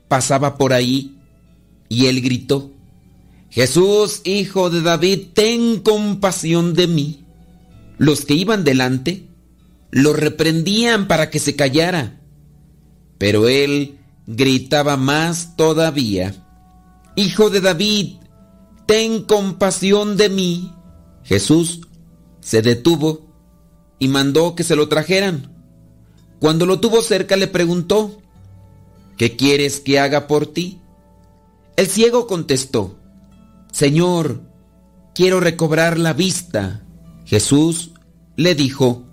[0.07, 1.16] pasaba por ahí
[1.89, 2.71] y él gritó,
[3.49, 7.25] Jesús, hijo de David, ten compasión de mí.
[7.97, 9.27] Los que iban delante
[9.91, 12.19] lo reprendían para que se callara,
[13.17, 13.97] pero él
[14.27, 16.35] gritaba más todavía,
[17.17, 18.17] Hijo de David,
[18.85, 20.71] ten compasión de mí.
[21.23, 21.81] Jesús
[22.41, 23.25] se detuvo
[23.97, 25.51] y mandó que se lo trajeran.
[26.39, 28.21] Cuando lo tuvo cerca le preguntó,
[29.17, 30.79] ¿qué quieres que haga por ti?
[31.77, 32.97] El ciego contestó,
[33.71, 34.41] Señor,
[35.13, 36.83] quiero recobrar la vista.
[37.23, 37.91] Jesús
[38.35, 39.03] le dijo,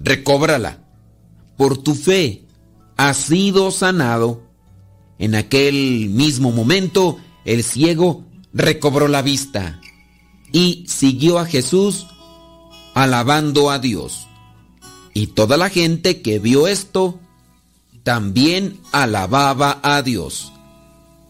[0.00, 0.78] recóbrala,
[1.58, 2.46] por tu fe
[2.96, 4.44] has sido sanado.
[5.18, 8.24] En aquel mismo momento el ciego
[8.54, 9.78] recobró la vista
[10.52, 12.06] y siguió a Jesús
[12.94, 14.26] alabando a Dios.
[15.12, 17.20] Y toda la gente que vio esto
[18.04, 20.53] también alababa a Dios.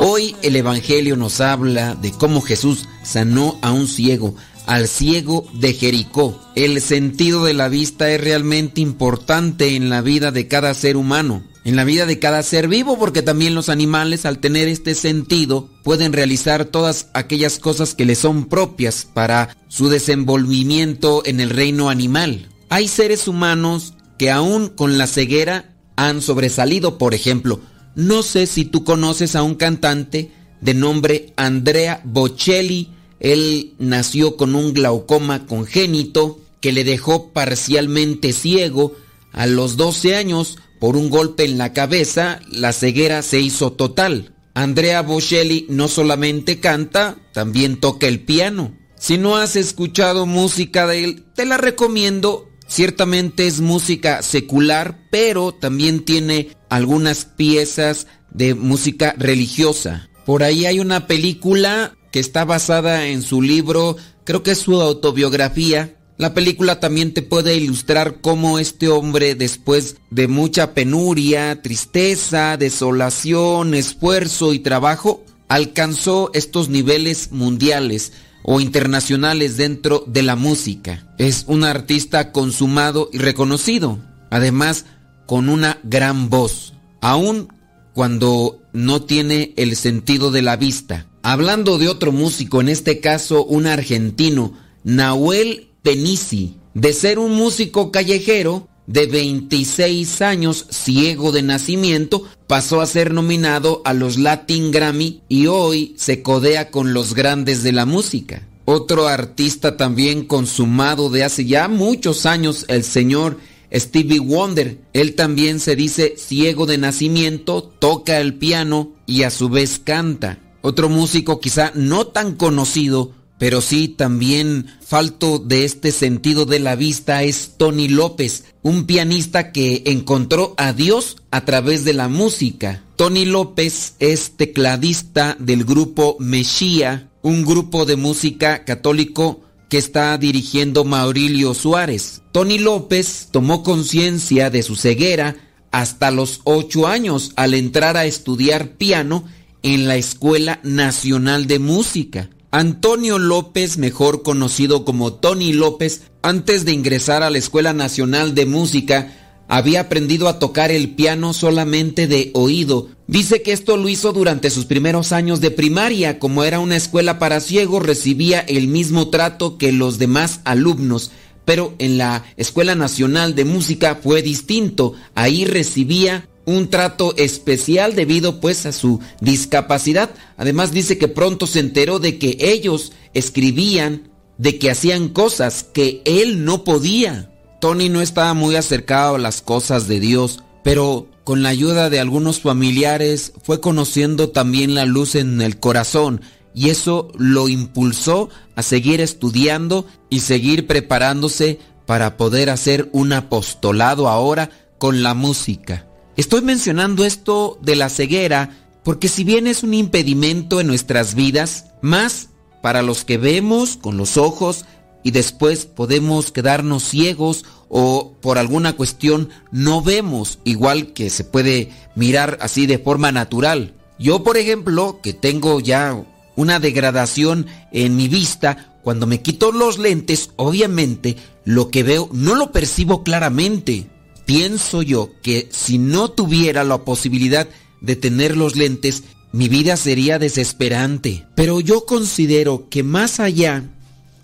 [0.00, 4.34] Hoy el Evangelio nos habla de cómo Jesús sanó a un ciego,
[4.66, 6.40] al ciego de Jericó.
[6.54, 11.42] El sentido de la vista es realmente importante en la vida de cada ser humano,
[11.64, 15.68] en la vida de cada ser vivo, porque también los animales al tener este sentido
[15.84, 21.88] pueden realizar todas aquellas cosas que les son propias para su desenvolvimiento en el reino
[21.88, 22.48] animal.
[22.68, 27.58] Hay seres humanos que aún con la ceguera han sobresalido, por ejemplo,
[27.96, 30.30] no sé si tú conoces a un cantante
[30.60, 32.92] de nombre Andrea Bocelli.
[33.18, 38.94] Él nació con un glaucoma congénito que le dejó parcialmente ciego.
[39.32, 44.36] A los 12 años, por un golpe en la cabeza, la ceguera se hizo total.
[44.54, 48.72] Andrea Bocelli no solamente canta, también toca el piano.
[49.00, 52.51] Si no has escuchado música de él, te la recomiendo.
[52.72, 60.08] Ciertamente es música secular, pero también tiene algunas piezas de música religiosa.
[60.24, 64.80] Por ahí hay una película que está basada en su libro, creo que es su
[64.80, 65.98] autobiografía.
[66.16, 73.74] La película también te puede ilustrar cómo este hombre, después de mucha penuria, tristeza, desolación,
[73.74, 81.06] esfuerzo y trabajo, alcanzó estos niveles mundiales o internacionales dentro de la música.
[81.18, 83.98] Es un artista consumado y reconocido,
[84.30, 84.86] además
[85.26, 87.48] con una gran voz, aun
[87.94, 91.06] cuando no tiene el sentido de la vista.
[91.22, 97.92] Hablando de otro músico, en este caso un argentino, Nahuel Penisi, de ser un músico
[97.92, 105.22] callejero, de 26 años, ciego de nacimiento, pasó a ser nominado a los Latin Grammy
[105.28, 108.46] y hoy se codea con los grandes de la música.
[108.64, 113.38] Otro artista también consumado de hace ya muchos años, el señor
[113.72, 114.78] Stevie Wonder.
[114.92, 120.38] Él también se dice ciego de nacimiento, toca el piano y a su vez canta.
[120.60, 123.12] Otro músico quizá no tan conocido,
[123.42, 129.50] pero sí también falto de este sentido de la vista es Tony López, un pianista
[129.50, 132.84] que encontró a Dios a través de la música.
[132.94, 140.84] Tony López es tecladista del grupo Meshia, un grupo de música católico que está dirigiendo
[140.84, 142.22] Maurilio Suárez.
[142.30, 145.34] Tony López tomó conciencia de su ceguera
[145.72, 149.24] hasta los ocho años al entrar a estudiar piano
[149.64, 152.30] en la Escuela Nacional de Música.
[152.54, 158.44] Antonio López, mejor conocido como Tony López, antes de ingresar a la Escuela Nacional de
[158.44, 159.10] Música,
[159.48, 162.88] había aprendido a tocar el piano solamente de oído.
[163.06, 166.18] Dice que esto lo hizo durante sus primeros años de primaria.
[166.18, 171.10] Como era una escuela para ciegos, recibía el mismo trato que los demás alumnos.
[171.46, 174.92] Pero en la Escuela Nacional de Música fue distinto.
[175.14, 180.10] Ahí recibía un trato especial debido pues a su discapacidad.
[180.36, 186.02] Además dice que pronto se enteró de que ellos escribían, de que hacían cosas que
[186.04, 187.30] él no podía.
[187.60, 192.00] Tony no estaba muy acercado a las cosas de Dios, pero con la ayuda de
[192.00, 196.20] algunos familiares fue conociendo también la luz en el corazón
[196.54, 204.08] y eso lo impulsó a seguir estudiando y seguir preparándose para poder hacer un apostolado
[204.08, 205.86] ahora con la música.
[206.16, 208.50] Estoy mencionando esto de la ceguera
[208.84, 212.28] porque si bien es un impedimento en nuestras vidas, más
[212.60, 214.66] para los que vemos con los ojos
[215.02, 221.70] y después podemos quedarnos ciegos o por alguna cuestión no vemos, igual que se puede
[221.94, 223.74] mirar así de forma natural.
[223.98, 226.04] Yo, por ejemplo, que tengo ya
[226.36, 232.34] una degradación en mi vista, cuando me quito los lentes, obviamente lo que veo no
[232.34, 233.86] lo percibo claramente.
[234.34, 237.46] Pienso yo que si no tuviera la posibilidad
[237.82, 241.26] de tener los lentes, mi vida sería desesperante.
[241.34, 243.62] Pero yo considero que más allá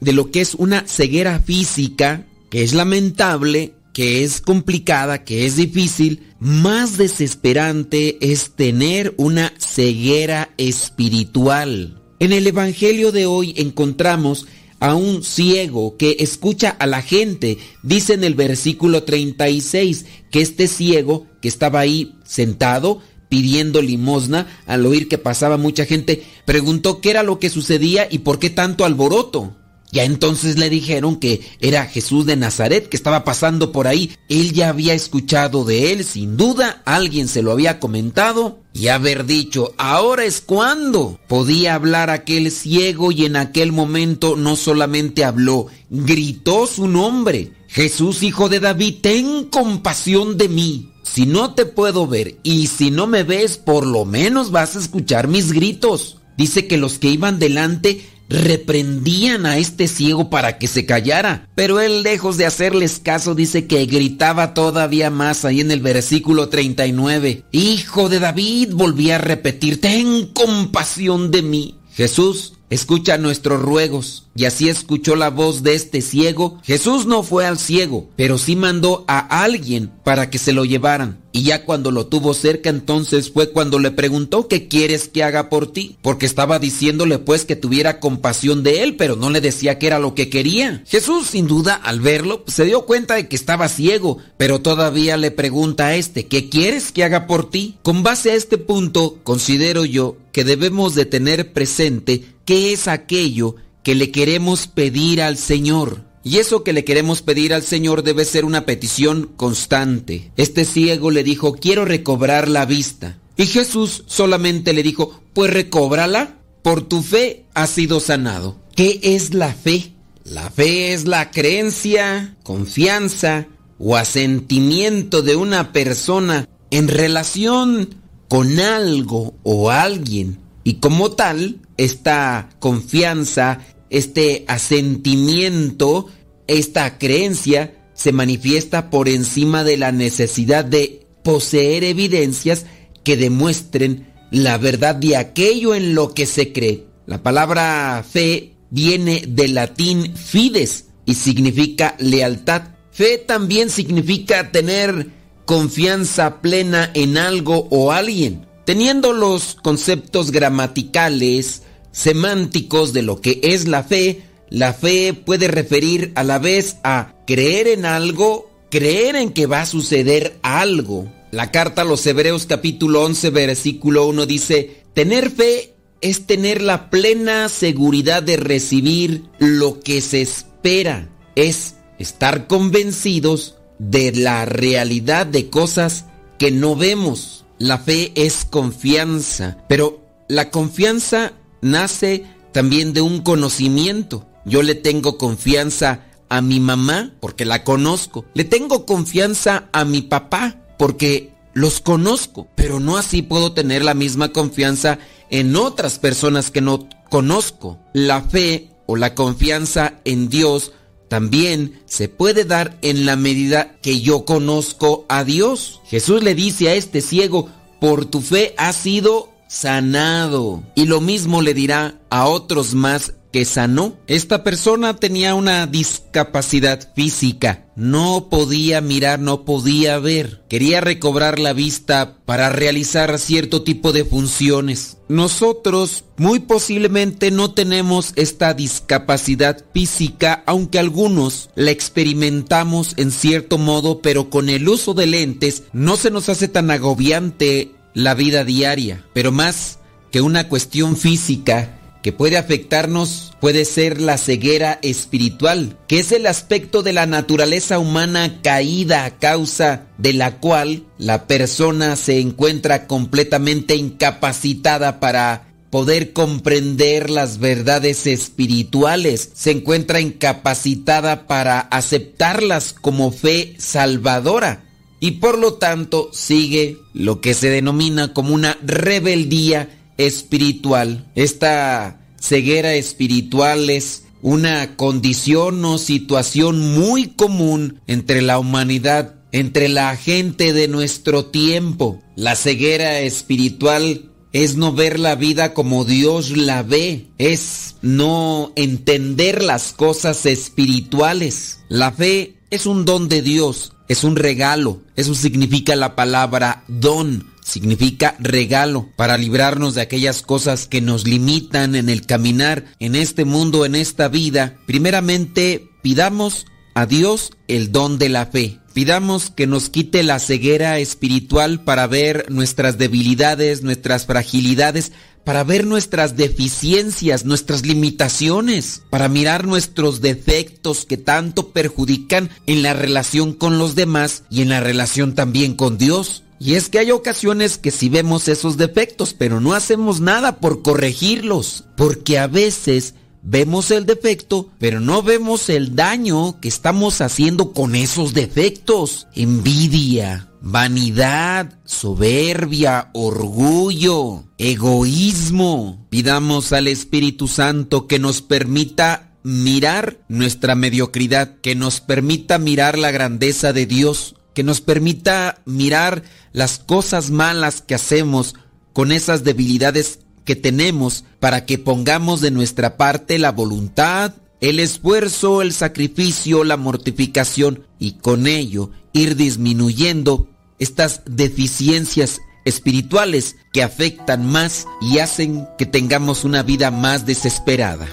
[0.01, 5.57] de lo que es una ceguera física, que es lamentable, que es complicada, que es
[5.57, 12.01] difícil, más desesperante es tener una ceguera espiritual.
[12.19, 14.47] En el Evangelio de hoy encontramos
[14.81, 17.59] a un ciego que escucha a la gente.
[17.83, 24.87] Dice en el versículo 36 que este ciego que estaba ahí sentado pidiendo limosna, al
[24.87, 28.85] oír que pasaba mucha gente, preguntó qué era lo que sucedía y por qué tanto
[28.85, 29.55] alboroto.
[29.91, 34.13] Ya entonces le dijeron que era Jesús de Nazaret que estaba pasando por ahí.
[34.29, 39.25] Él ya había escuchado de él, sin duda, alguien se lo había comentado y haber
[39.25, 45.67] dicho, ahora es cuando podía hablar aquel ciego y en aquel momento no solamente habló,
[45.91, 47.53] gritó su nombre.
[47.69, 50.93] Jesús, hijo de David, ten compasión de mí.
[51.03, 54.79] Si no te puedo ver y si no me ves, por lo menos vas a
[54.79, 56.19] escuchar mis gritos.
[56.37, 61.81] Dice que los que iban delante reprendían a este ciego para que se callara, pero
[61.81, 67.45] él lejos de hacerles caso dice que gritaba todavía más ahí en el versículo 39.
[67.53, 71.79] Hijo de David, volví a repetir, ten compasión de mí.
[71.95, 76.61] Jesús escucha nuestros ruegos y así escuchó la voz de este ciego.
[76.65, 81.19] Jesús no fue al ciego, pero sí mandó a alguien para que se lo llevaran.
[81.33, 85.51] Y ya cuando lo tuvo cerca entonces fue cuando le preguntó qué quieres que haga
[85.51, 89.79] por ti, porque estaba diciéndole pues que tuviera compasión de él, pero no le decía
[89.79, 90.83] que era lo que quería.
[90.87, 95.31] Jesús sin duda al verlo se dio cuenta de que estaba ciego, pero todavía le
[95.31, 97.77] pregunta a este, ¿qué quieres que haga por ti?
[97.83, 103.57] Con base a este punto considero yo que debemos de tener presente qué es aquello
[103.83, 106.07] que le queremos pedir al Señor.
[106.25, 110.33] Y eso que le queremos pedir al Señor debe ser una petición constante.
[110.39, 113.19] Este ciego le dijo, quiero recobrar la vista.
[113.37, 118.57] Y Jesús solamente le dijo, pues recóbrala, por tu fe has sido sanado.
[118.75, 119.93] ¿Qué es la fe?
[120.25, 123.47] La fe es la creencia, confianza
[123.79, 127.95] o asentimiento de una persona en relación
[128.27, 130.39] con algo o alguien.
[130.65, 136.09] Y como tal, esta confianza, este asentimiento,
[136.47, 142.67] esta creencia se manifiesta por encima de la necesidad de poseer evidencias
[143.03, 146.85] que demuestren la verdad de aquello en lo que se cree.
[147.07, 152.63] La palabra fe viene del latín fides y significa lealtad.
[152.91, 155.09] Fe también significa tener
[155.47, 158.47] confianza plena en algo o alguien.
[158.67, 161.63] Teniendo los conceptos gramaticales,
[161.99, 167.17] semánticos de lo que es la fe, la fe puede referir a la vez a
[167.27, 171.13] creer en algo, creer en que va a suceder algo.
[171.33, 176.89] La carta a los Hebreos capítulo 11 versículo 1 dice, tener fe es tener la
[176.89, 185.51] plena seguridad de recibir lo que se espera, es estar convencidos de la realidad de
[185.51, 186.05] cosas
[186.39, 187.45] que no vemos.
[187.59, 194.27] La fe es confianza, pero la confianza nace también de un conocimiento.
[194.45, 198.25] Yo le tengo confianza a mi mamá porque la conozco.
[198.35, 202.49] Le tengo confianza a mi papá porque los conozco.
[202.55, 204.99] Pero no así puedo tener la misma confianza
[205.31, 207.79] en otras personas que no conozco.
[207.93, 210.73] La fe o la confianza en Dios
[211.09, 215.81] también se puede dar en la medida que yo conozco a Dios.
[215.87, 217.49] Jesús le dice a este ciego,
[217.81, 220.63] por tu fe has sido sanado.
[220.75, 223.97] Y lo mismo le dirá a otros más que sanó.
[224.07, 227.67] Esta persona tenía una discapacidad física.
[227.77, 230.43] No podía mirar, no podía ver.
[230.49, 234.97] Quería recobrar la vista para realizar cierto tipo de funciones.
[235.09, 244.03] Nosotros muy posiblemente no tenemos esta discapacidad física, aunque algunos la experimentamos en cierto modo,
[244.03, 249.05] pero con el uso de lentes no se nos hace tan agobiante la vida diaria,
[249.13, 249.79] pero más
[250.11, 256.27] que una cuestión física que puede afectarnos puede ser la ceguera espiritual, que es el
[256.27, 262.87] aspecto de la naturaleza humana caída a causa de la cual la persona se encuentra
[262.87, 273.55] completamente incapacitada para poder comprender las verdades espirituales, se encuentra incapacitada para aceptarlas como fe
[273.59, 274.68] salvadora
[275.01, 281.07] y por lo tanto sigue lo que se denomina como una rebeldía espiritual.
[281.15, 289.97] Esta ceguera espiritual es una condición o situación muy común entre la humanidad, entre la
[289.97, 292.03] gente de nuestro tiempo.
[292.17, 299.43] La ceguera espiritual es no ver la vida como Dios la ve, es no entender
[299.43, 301.61] las cosas espirituales.
[301.69, 304.83] La fe es un don de Dios es un regalo.
[304.97, 307.27] Eso significa la palabra don.
[307.45, 313.25] Significa regalo para librarnos de aquellas cosas que nos limitan en el caminar en este
[313.25, 314.59] mundo, en esta vida.
[314.67, 316.45] Primeramente, pidamos
[316.75, 318.59] a Dios el don de la fe.
[318.75, 324.93] Pidamos que nos quite la ceguera espiritual para ver nuestras debilidades, nuestras fragilidades,
[325.29, 332.73] para ver nuestras deficiencias, nuestras limitaciones, para mirar nuestros defectos que tanto perjudican en la
[332.73, 336.23] relación con los demás y en la relación también con Dios.
[336.39, 340.63] Y es que hay ocasiones que sí vemos esos defectos, pero no hacemos nada por
[340.63, 347.53] corregirlos, porque a veces vemos el defecto, pero no vemos el daño que estamos haciendo
[347.53, 349.09] con esos defectos.
[349.15, 355.87] Envidia, vanidad, soberbia, orgullo, egoísmo.
[355.91, 362.91] Pidamos al Espíritu Santo que nos permita mirar nuestra mediocridad, que nos permita mirar la
[362.91, 366.03] grandeza de Dios, que nos permita mirar
[366.33, 368.35] las cosas malas que hacemos
[368.73, 375.43] con esas debilidades que tenemos para que pongamos de nuestra parte la voluntad, el esfuerzo,
[375.43, 380.29] el sacrificio, la mortificación y con ello ir disminuyendo
[380.59, 387.87] estas deficiencias espirituales que afectan más y hacen que tengamos una vida más desesperada.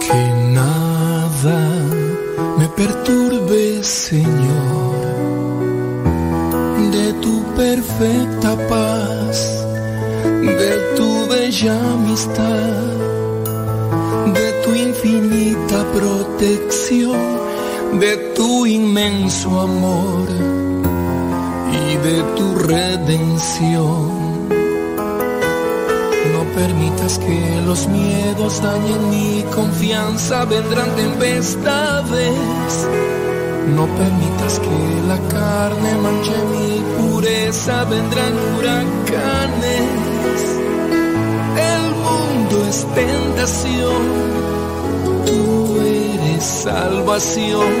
[0.00, 0.22] Que
[0.52, 1.58] nada
[2.58, 4.96] me perturbe, Señor,
[6.92, 9.64] de tu perfecta paz,
[10.22, 12.96] de tu bella amistad,
[14.34, 17.18] de tu infinita protección,
[17.94, 20.28] de tu inmenso amor
[21.72, 24.16] y de tu redención.
[26.32, 32.88] No permitas que los miedos dañen mi confianza, vendrán tempestades.
[33.74, 39.86] No permitas que la carne manche mi pureza, vendrán huracanes.
[41.72, 44.02] El mundo es tentación,
[46.40, 47.72] salvación.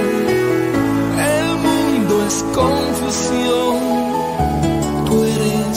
[1.18, 4.05] El mundo es confusión,